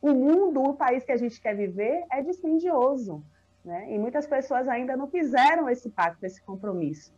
o 0.01 0.15
mundo, 0.15 0.63
o 0.63 0.75
país 0.75 1.05
que 1.05 1.13
a 1.13 1.17
gente 1.19 1.39
quer 1.39 1.55
viver, 1.55 2.07
é 2.11 2.23
dispendioso. 2.23 3.23
Né? 3.63 3.93
E 3.93 3.99
muitas 3.99 4.27
pessoas 4.27 4.67
ainda 4.67 4.97
não 4.97 5.09
fizeram 5.09 5.69
esse 5.69 5.91
pacto, 5.91 6.25
esse 6.25 6.43
compromisso. 6.43 7.15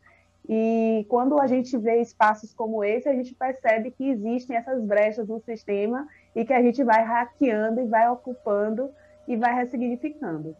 E 0.48 1.06
quando 1.08 1.40
a 1.40 1.46
gente 1.46 1.78
vê 1.78 2.00
espaços 2.00 2.52
como 2.52 2.82
esse, 2.82 3.08
a 3.08 3.14
gente 3.14 3.34
percebe 3.36 3.92
que 3.92 4.08
existem 4.08 4.56
essas 4.56 4.82
brechas 4.82 5.28
no 5.28 5.38
sistema 5.40 6.08
e 6.36 6.44
que 6.44 6.52
a 6.52 6.60
gente 6.60 6.84
vai 6.84 7.02
hackeando 7.02 7.80
e 7.80 7.86
vai 7.86 8.06
ocupando 8.10 8.90
e 9.26 9.36
vai 9.36 9.54
ressignificando. 9.54 10.54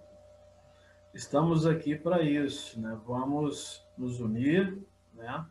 Estamos 1.13 1.67
aqui 1.67 1.95
para 1.95 2.23
isso, 2.23 2.81
né? 2.81 2.99
Vamos 3.07 3.87
nos 3.97 4.19
unir, 4.19 4.79
né? 5.13 5.45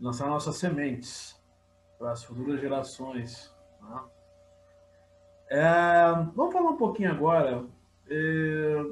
Lançar 0.00 0.28
nossas 0.28 0.56
sementes 0.56 1.38
para 1.98 2.12
as 2.12 2.24
futuras 2.24 2.58
gerações. 2.58 3.54
Né? 3.82 4.00
É, 5.50 6.12
vamos 6.34 6.52
falar 6.52 6.70
um 6.70 6.76
pouquinho 6.76 7.10
agora. 7.10 7.66
É, 8.08 8.84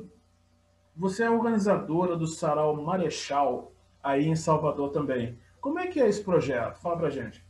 você 0.95 1.25
é 1.25 1.31
organizadora 1.31 2.15
do 2.15 2.27
Sarau 2.27 2.77
Marechal 2.77 3.73
aí 4.03 4.27
em 4.27 4.37
Salvador 4.37 4.91
também. 4.91 5.39
Como 5.63 5.79
é 5.79 5.87
que 5.87 6.01
é 6.01 6.09
esse 6.09 6.23
projeto? 6.23 6.79
Fala 6.79 6.99
para 6.99 7.11
gente. 7.11 7.46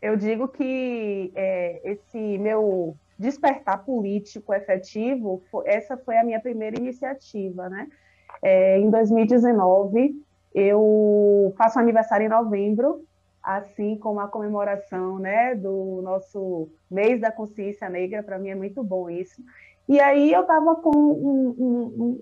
Eu 0.00 0.16
digo 0.16 0.48
que 0.48 1.32
é, 1.34 1.80
esse 1.84 2.38
meu 2.38 2.96
despertar 3.18 3.84
político 3.84 4.54
efetivo, 4.54 5.42
essa 5.64 5.96
foi 5.96 6.16
a 6.16 6.24
minha 6.24 6.40
primeira 6.40 6.78
iniciativa, 6.78 7.68
né? 7.68 7.88
É, 8.40 8.78
em 8.78 8.88
2019, 8.90 10.14
eu 10.54 11.52
faço 11.56 11.78
aniversário 11.78 12.26
em 12.26 12.28
novembro, 12.28 13.04
assim 13.42 13.96
como 13.96 14.20
a 14.20 14.28
comemoração, 14.28 15.18
né, 15.18 15.54
do 15.54 16.00
nosso 16.02 16.68
mês 16.90 17.20
da 17.20 17.32
consciência 17.32 17.88
negra, 17.88 18.22
para 18.22 18.38
mim 18.38 18.50
é 18.50 18.54
muito 18.54 18.84
bom 18.84 19.10
isso. 19.10 19.42
E 19.88 19.98
aí 19.98 20.32
eu 20.32 20.42
estava 20.42 20.76
com 20.76 20.90
um, 20.96 21.54
um, 21.58 22.20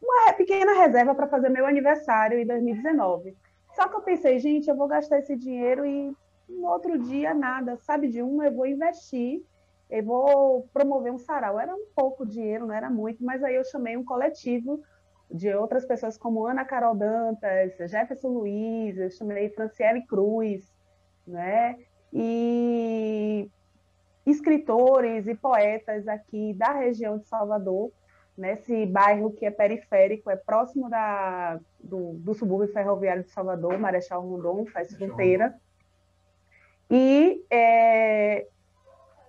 uma 0.00 0.32
pequena 0.34 0.72
reserva 0.74 1.14
para 1.14 1.26
fazer 1.26 1.48
meu 1.48 1.66
aniversário 1.66 2.38
em 2.38 2.46
2019. 2.46 3.36
Só 3.74 3.88
que 3.88 3.96
eu 3.96 4.02
pensei, 4.02 4.38
gente, 4.38 4.68
eu 4.68 4.76
vou 4.76 4.86
gastar 4.86 5.18
esse 5.18 5.34
dinheiro 5.34 5.84
e 5.84 6.14
no 6.48 6.66
outro 6.68 6.98
dia 6.98 7.34
nada, 7.34 7.76
sabe 7.76 8.08
de 8.08 8.22
uma, 8.22 8.46
eu 8.46 8.54
vou 8.54 8.66
investir, 8.66 9.42
eu 9.90 10.04
vou 10.04 10.68
promover 10.72 11.12
um 11.12 11.18
sarau. 11.18 11.58
Era 11.58 11.74
um 11.74 11.86
pouco 11.94 12.26
dinheiro, 12.26 12.66
não 12.66 12.74
era 12.74 12.90
muito, 12.90 13.24
mas 13.24 13.42
aí 13.42 13.54
eu 13.54 13.64
chamei 13.64 13.96
um 13.96 14.04
coletivo 14.04 14.82
de 15.30 15.52
outras 15.54 15.86
pessoas 15.86 16.18
como 16.18 16.46
Ana 16.46 16.64
Carol 16.64 16.94
Dantas, 16.94 17.76
Jefferson 17.90 18.28
Luiz, 18.28 18.98
eu 18.98 19.10
chamei 19.10 19.48
Franciele 19.50 20.06
Cruz, 20.06 20.70
né? 21.26 21.78
E 22.12 23.50
escritores 24.26 25.26
e 25.26 25.34
poetas 25.34 26.06
aqui 26.06 26.52
da 26.54 26.72
região 26.72 27.18
de 27.18 27.26
Salvador 27.26 27.90
nesse 28.36 28.86
bairro 28.86 29.32
que 29.32 29.44
é 29.44 29.50
periférico, 29.50 30.30
é 30.30 30.36
próximo 30.36 30.88
da, 30.88 31.60
do, 31.80 32.14
do 32.14 32.34
subúrbio 32.34 32.72
ferroviário 32.72 33.22
de 33.22 33.30
Salvador, 33.30 33.78
Marechal 33.78 34.22
Rondon, 34.22 34.66
faz 34.66 34.94
fronteira. 34.94 35.54
E 36.94 37.42
é, 37.50 38.46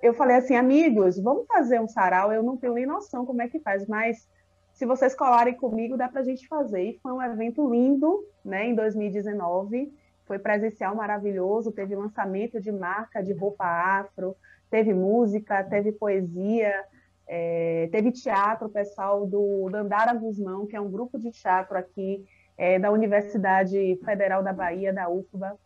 eu 0.02 0.14
falei 0.14 0.36
assim, 0.36 0.54
amigos, 0.54 1.18
vamos 1.18 1.48
fazer 1.48 1.80
um 1.80 1.88
sarau. 1.88 2.30
Eu 2.34 2.44
não 2.44 2.58
tenho 2.58 2.74
nem 2.74 2.86
noção 2.86 3.26
como 3.26 3.42
é 3.42 3.48
que 3.48 3.58
faz, 3.58 3.88
mas 3.88 4.28
se 4.74 4.86
vocês 4.86 5.16
colarem 5.16 5.56
comigo, 5.56 5.96
dá 5.96 6.10
para 6.10 6.20
a 6.20 6.26
gente 6.26 6.46
fazer. 6.46 6.82
E 6.82 7.00
foi 7.02 7.14
um 7.14 7.22
evento 7.22 7.66
lindo, 7.72 8.28
né, 8.44 8.66
em 8.66 8.76
2019. 8.76 9.94
Foi 10.26 10.38
presencial 10.38 10.94
maravilhoso, 10.94 11.72
teve 11.72 11.96
lançamento 11.96 12.60
de 12.60 12.70
marca 12.70 13.24
de 13.24 13.32
roupa 13.32 13.64
afro, 13.64 14.36
teve 14.70 14.94
música, 14.94 15.64
teve 15.64 15.94
poesia, 15.94 16.84
é, 17.26 17.88
teve 17.94 18.12
teatro, 18.12 18.68
o 18.68 18.72
pessoal 18.72 19.26
do 19.26 19.70
Dandara 19.70 20.14
Guzmão, 20.14 20.68
que 20.68 20.76
é 20.76 20.82
um 20.82 20.92
grupo 20.92 21.18
de 21.18 21.32
teatro 21.32 21.78
aqui 21.78 22.26
é, 22.58 22.78
da 22.78 22.92
Universidade 22.92 23.98
Federal 24.04 24.44
da 24.44 24.52
Bahia, 24.52 24.92
da 24.92 25.08
UFBA, 25.08 25.58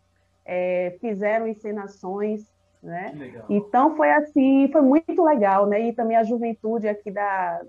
é, 0.48 0.98
fizeram 1.02 1.46
encenações, 1.46 2.50
né? 2.82 3.12
Então 3.50 3.98
foi 3.98 4.10
assim, 4.12 4.70
foi 4.72 4.82
muito 4.82 5.22
legal, 5.22 5.68
né? 5.68 5.82
E 5.82 5.94
também 5.94 6.16
a 6.16 6.24
juventude 6.24 6.88
aqui 6.88 7.12
da, 7.12 7.62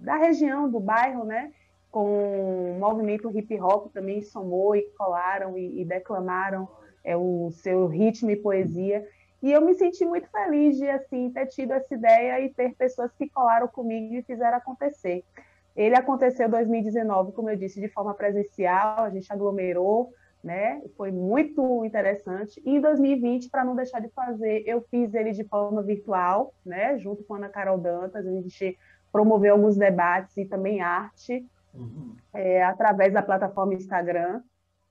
da 0.00 0.16
região, 0.16 0.68
do 0.68 0.80
bairro, 0.80 1.24
né? 1.24 1.52
Com 1.92 2.74
o 2.74 2.78
movimento 2.78 3.30
hip 3.30 3.60
hop 3.60 3.92
também 3.92 4.20
somou 4.20 4.74
e 4.74 4.82
colaram 4.98 5.56
e, 5.56 5.80
e 5.80 5.84
declamaram 5.84 6.68
é, 7.04 7.16
o 7.16 7.50
seu 7.52 7.86
ritmo 7.86 8.30
e 8.32 8.36
poesia. 8.36 9.06
E 9.40 9.52
eu 9.52 9.60
me 9.60 9.74
senti 9.74 10.04
muito 10.04 10.28
feliz 10.28 10.76
de 10.76 10.90
assim 10.90 11.30
ter 11.30 11.46
tido 11.46 11.72
essa 11.72 11.94
ideia 11.94 12.40
e 12.40 12.52
ter 12.52 12.74
pessoas 12.74 13.12
que 13.12 13.28
colaram 13.30 13.68
comigo 13.68 14.16
e 14.16 14.22
fizeram 14.22 14.58
acontecer. 14.58 15.22
Ele 15.76 15.94
aconteceu 15.94 16.48
em 16.48 16.50
2019, 16.50 17.30
como 17.30 17.48
eu 17.48 17.56
disse, 17.56 17.80
de 17.80 17.86
forma 17.86 18.12
presencial, 18.12 19.04
a 19.04 19.10
gente 19.10 19.32
aglomerou, 19.32 20.12
né? 20.42 20.80
Foi 20.96 21.10
muito 21.10 21.84
interessante. 21.84 22.60
E 22.64 22.76
em 22.76 22.80
2020, 22.80 23.50
para 23.50 23.64
não 23.64 23.74
deixar 23.74 24.00
de 24.00 24.08
fazer, 24.10 24.62
eu 24.66 24.82
fiz 24.90 25.12
ele 25.14 25.32
de 25.32 25.44
forma 25.44 25.82
virtual, 25.82 26.54
né? 26.64 26.98
Junto 26.98 27.24
com 27.24 27.34
a 27.34 27.38
Ana 27.38 27.48
Carol 27.48 27.78
Dantas, 27.78 28.26
a 28.26 28.30
gente 28.30 28.78
promoveu 29.10 29.54
alguns 29.54 29.76
debates 29.76 30.36
e 30.36 30.44
também 30.44 30.80
arte 30.80 31.44
uhum. 31.74 32.14
é, 32.34 32.62
através 32.62 33.12
da 33.12 33.22
plataforma 33.22 33.74
Instagram, 33.74 34.42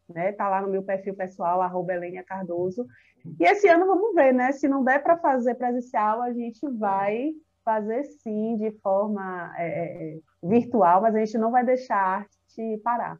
né? 0.09 0.31
Tá 0.33 0.49
lá 0.49 0.61
no 0.61 0.69
meu 0.69 0.83
perfil 0.83 1.15
pessoal, 1.15 1.61
arroba 1.61 1.93
Cardoso. 2.25 2.85
E 3.39 3.43
esse 3.43 3.67
ano 3.67 3.85
vamos 3.85 4.13
ver, 4.15 4.33
né? 4.33 4.51
Se 4.51 4.67
não 4.67 4.83
der 4.83 5.01
para 5.01 5.17
fazer 5.17 5.55
presencial, 5.55 6.21
a 6.21 6.31
gente 6.31 6.67
vai 6.71 7.31
fazer 7.63 8.03
sim 8.03 8.55
de 8.55 8.71
forma 8.79 9.53
é, 9.57 10.13
é 10.13 10.19
virtual, 10.41 11.01
mas 11.01 11.15
a 11.15 11.19
gente 11.19 11.37
não 11.37 11.51
vai 11.51 11.65
deixar 11.65 11.97
a 11.97 12.15
arte 12.19 12.81
parar. 12.83 13.19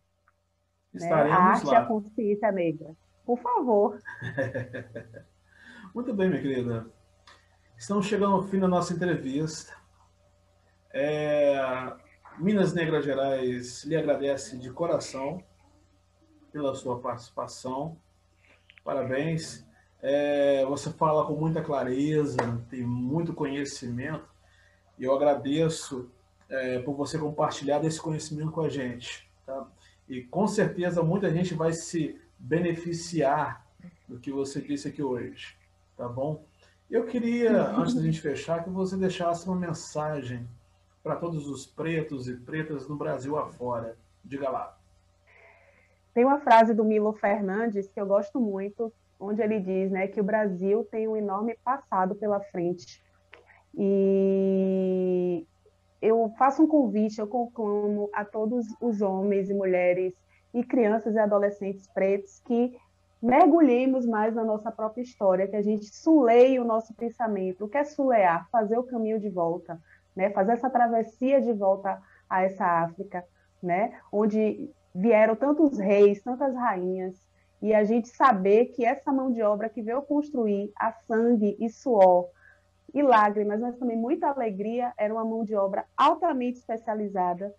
Né? 1.00 1.14
A 1.14 1.36
arte 1.36 1.66
lá. 1.66 1.80
a 1.80 1.86
consciência 1.86 2.52
negra. 2.52 2.96
Por 3.26 3.38
favor. 3.40 4.00
Muito 5.94 6.14
bem, 6.14 6.30
minha 6.30 6.42
querida. 6.42 6.88
Estamos 7.78 8.06
chegando 8.06 8.36
ao 8.36 8.44
fim 8.44 8.60
da 8.60 8.68
nossa 8.68 8.94
entrevista. 8.94 9.74
É... 10.94 11.58
Minas 12.38 12.74
Negras 12.74 13.04
Gerais 13.04 13.84
lhe 13.84 13.96
agradece 13.96 14.58
de 14.58 14.72
coração 14.72 15.44
pela 16.52 16.74
sua 16.76 17.00
participação. 17.00 17.98
Parabéns. 18.84 19.66
É... 20.02 20.66
Você 20.66 20.92
fala 20.92 21.26
com 21.26 21.34
muita 21.34 21.62
clareza, 21.62 22.38
tem 22.70 22.84
muito 22.84 23.34
conhecimento. 23.34 24.28
E 24.98 25.04
eu 25.04 25.14
agradeço 25.14 26.12
é, 26.50 26.80
por 26.80 26.96
você 26.96 27.18
compartilhar 27.18 27.80
desse 27.80 28.02
conhecimento 28.02 28.52
com 28.52 28.62
a 28.62 28.70
gente. 28.70 29.27
E 30.08 30.22
com 30.22 30.48
certeza 30.48 31.04
muita 31.04 31.30
gente 31.30 31.54
vai 31.54 31.74
se 31.74 32.20
beneficiar 32.40 33.66
do 34.08 34.20
que 34.20 34.32
você 34.32 34.62
disse 34.62 34.88
aqui 34.88 35.04
hoje. 35.04 35.56
Tá 35.96 36.08
bom? 36.08 36.44
Eu 36.90 37.06
queria, 37.06 37.68
antes 37.72 37.94
da 37.94 38.02
gente 38.02 38.22
fechar, 38.22 38.64
que 38.64 38.70
você 38.70 38.96
deixasse 38.96 39.46
uma 39.48 39.58
mensagem 39.58 40.48
para 41.04 41.16
todos 41.16 41.48
os 41.48 41.66
pretos 41.66 42.28
e 42.28 42.36
pretas 42.36 42.88
no 42.88 42.96
Brasil 42.96 43.38
afora. 43.38 43.98
Diga 44.24 44.50
lá. 44.50 44.78
Tem 46.14 46.24
uma 46.24 46.40
frase 46.40 46.74
do 46.74 46.86
Milo 46.86 47.14
Fernandes 47.14 47.88
que 47.88 48.00
eu 48.00 48.06
gosto 48.06 48.40
muito, 48.40 48.92
onde 49.20 49.42
ele 49.42 49.60
diz 49.60 49.92
né, 49.92 50.08
que 50.08 50.22
o 50.22 50.24
Brasil 50.24 50.88
tem 50.90 51.08
um 51.08 51.18
enorme 51.18 51.56
passado 51.64 52.16
pela 52.16 52.40
frente. 52.40 53.02
E 53.76 55.46
eu 56.02 56.32
faço 56.38 56.64
um 56.64 56.68
convite, 56.68 57.20
eu 57.20 57.28
conclamo 57.28 58.10
a 58.14 58.24
todos 58.24 58.68
os 58.80 59.02
homens 59.02 59.50
e 59.50 59.54
mulheres 59.54 60.14
e 60.54 60.64
crianças 60.64 61.16
e 61.16 61.20
adolescentes 61.20 61.88
pretos 61.88 62.40
que 62.46 62.78
mergulhemos 63.22 64.06
mais 64.06 64.36
na 64.36 64.44
nossa 64.44 64.72
própria 64.72 65.02
história, 65.02 65.48
que 65.48 65.56
a 65.56 65.62
gente 65.62 65.86
suleie 65.86 66.60
o 66.60 66.66
nosso 66.66 66.94
pensamento. 66.94 67.66
O 67.66 67.70
que 67.70 67.78
é 67.78 67.84
sulear? 67.84 68.48
Fazer 68.52 68.78
o 68.78 68.84
caminho 68.84 69.20
de 69.20 69.30
volta, 69.30 69.80
né? 70.16 70.30
fazer 70.30 70.54
essa 70.54 70.70
travessia 70.70 71.42
de 71.42 71.52
volta 71.54 72.02
a 72.30 72.44
essa 72.44 72.66
África, 72.66 73.26
né? 73.62 74.00
onde 74.12 74.70
vieram 74.94 75.36
tantos 75.36 75.78
reis, 75.78 76.22
tantas 76.22 76.54
rainhas, 76.56 77.16
e 77.62 77.74
a 77.74 77.84
gente 77.84 78.08
saber 78.10 78.68
que 78.68 78.86
essa 78.86 79.12
mão 79.12 79.32
de 79.32 79.42
obra 79.42 79.68
que 79.68 79.82
veio 79.82 80.02
construir 80.04 80.72
a 80.76 80.92
sangue 80.92 81.58
e 81.60 81.70
suor 81.70 82.30
e 82.94 83.02
lágrimas, 83.02 83.60
mas 83.60 83.78
também 83.78 83.98
muita 83.98 84.28
alegria. 84.28 84.94
Era 84.98 85.14
uma 85.14 85.26
mão 85.26 85.44
de 85.44 85.56
obra 85.56 85.86
altamente 85.96 86.60
especializada, 86.60 87.54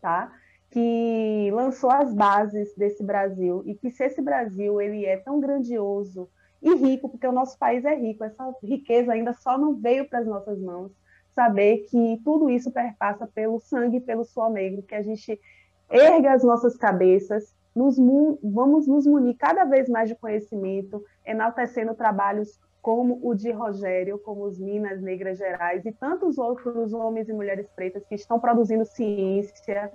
tá? 0.00 0.32
que 0.74 1.52
lançou 1.52 1.88
as 1.88 2.12
bases 2.12 2.74
desse 2.74 3.00
Brasil 3.04 3.62
e 3.64 3.76
que 3.76 3.92
se 3.92 4.02
esse 4.02 4.20
Brasil 4.20 4.80
ele 4.80 5.06
é 5.06 5.16
tão 5.16 5.38
grandioso 5.38 6.28
e 6.60 6.74
rico, 6.74 7.08
porque 7.08 7.28
o 7.28 7.32
nosso 7.32 7.56
país 7.56 7.84
é 7.84 7.94
rico, 7.94 8.24
essa 8.24 8.52
riqueza 8.60 9.12
ainda 9.12 9.32
só 9.34 9.56
não 9.56 9.74
veio 9.74 10.08
para 10.08 10.18
as 10.18 10.26
nossas 10.26 10.58
mãos. 10.58 10.90
Saber 11.32 11.86
que 11.88 12.20
tudo 12.24 12.50
isso 12.50 12.72
perpassa 12.72 13.24
pelo 13.24 13.60
sangue, 13.60 14.00
pelo 14.00 14.24
suor 14.24 14.50
negro, 14.50 14.82
que 14.82 14.96
a 14.96 15.02
gente 15.02 15.40
erga 15.88 16.32
as 16.32 16.42
nossas 16.42 16.76
cabeças, 16.76 17.54
nos, 17.72 17.96
vamos 18.42 18.88
nos 18.88 19.06
munir 19.06 19.36
cada 19.36 19.64
vez 19.64 19.88
mais 19.88 20.08
de 20.08 20.16
conhecimento, 20.16 21.04
enaltecendo 21.24 21.94
trabalhos 21.94 22.58
como 22.84 23.18
o 23.22 23.34
de 23.34 23.50
Rogério, 23.50 24.18
como 24.18 24.44
os 24.44 24.58
Minas 24.58 25.00
Negras 25.00 25.38
Gerais 25.38 25.86
e 25.86 25.90
tantos 25.90 26.36
outros 26.36 26.92
homens 26.92 27.30
e 27.30 27.32
mulheres 27.32 27.66
pretas 27.74 28.04
que 28.04 28.14
estão 28.14 28.38
produzindo 28.38 28.84
ciência, 28.84 29.90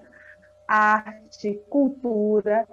arte, 0.68 1.62
cultura 1.70 2.68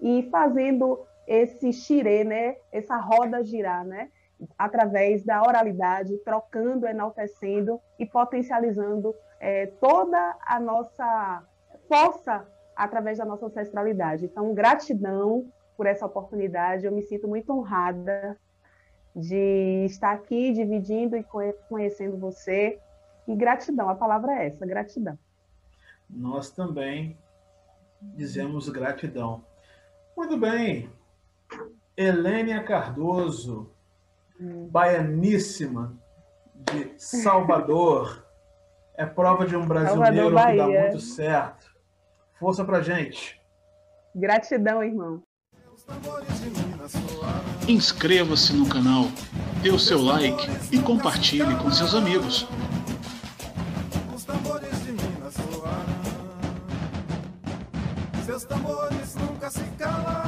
e 0.00 0.28
fazendo 0.30 1.04
esse 1.26 1.72
xirê, 1.72 2.22
né, 2.22 2.54
essa 2.70 2.96
roda 2.96 3.42
girar, 3.42 3.84
né, 3.84 4.08
através 4.56 5.24
da 5.24 5.42
oralidade, 5.42 6.16
trocando, 6.18 6.86
enaltecendo 6.86 7.80
e 7.98 8.06
potencializando 8.06 9.16
é, 9.40 9.66
toda 9.80 10.36
a 10.46 10.60
nossa 10.60 11.42
força 11.88 12.46
através 12.76 13.18
da 13.18 13.24
nossa 13.24 13.46
ancestralidade. 13.46 14.26
Então, 14.26 14.54
gratidão 14.54 15.50
por 15.76 15.86
essa 15.86 16.06
oportunidade, 16.06 16.86
eu 16.86 16.92
me 16.92 17.02
sinto 17.02 17.26
muito 17.26 17.52
honrada 17.52 18.38
de 19.16 19.86
estar 19.86 20.12
aqui 20.12 20.52
dividindo 20.52 21.16
e 21.16 21.24
conhecendo 21.68 22.18
você. 22.18 22.78
E 23.26 23.34
gratidão, 23.34 23.88
a 23.88 23.94
palavra 23.94 24.34
é 24.34 24.46
essa, 24.46 24.66
gratidão. 24.66 25.18
Nós 26.08 26.50
também 26.50 27.16
dizemos 28.00 28.68
gratidão. 28.68 29.42
Muito 30.14 30.36
bem. 30.36 30.90
Helênia 31.96 32.62
Cardoso, 32.62 33.70
hum. 34.38 34.68
baianíssima 34.68 35.96
de 36.54 36.94
Salvador. 36.98 38.24
É 38.94 39.06
prova 39.06 39.46
de 39.46 39.56
um 39.56 39.66
brasileiro 39.66 40.34
Salvador, 40.34 40.50
que 40.50 40.56
dá 40.56 40.82
muito 40.82 41.00
certo. 41.00 41.74
Força 42.38 42.64
pra 42.64 42.82
gente. 42.82 43.40
Gratidão, 44.14 44.82
irmão. 44.82 45.22
Inscreva-se 47.68 48.52
no 48.52 48.66
canal, 48.66 49.08
dê 49.62 49.70
o 49.70 49.78
seu 49.78 50.02
like 50.02 50.48
e 50.70 50.78
compartilhe 50.78 51.54
com 51.56 51.70
seus 51.70 51.94
amigos. 51.94 52.46
Seus 58.24 58.44
tambores 58.44 59.14
nunca 59.16 59.50
se 59.50 59.62
calam. 59.78 60.25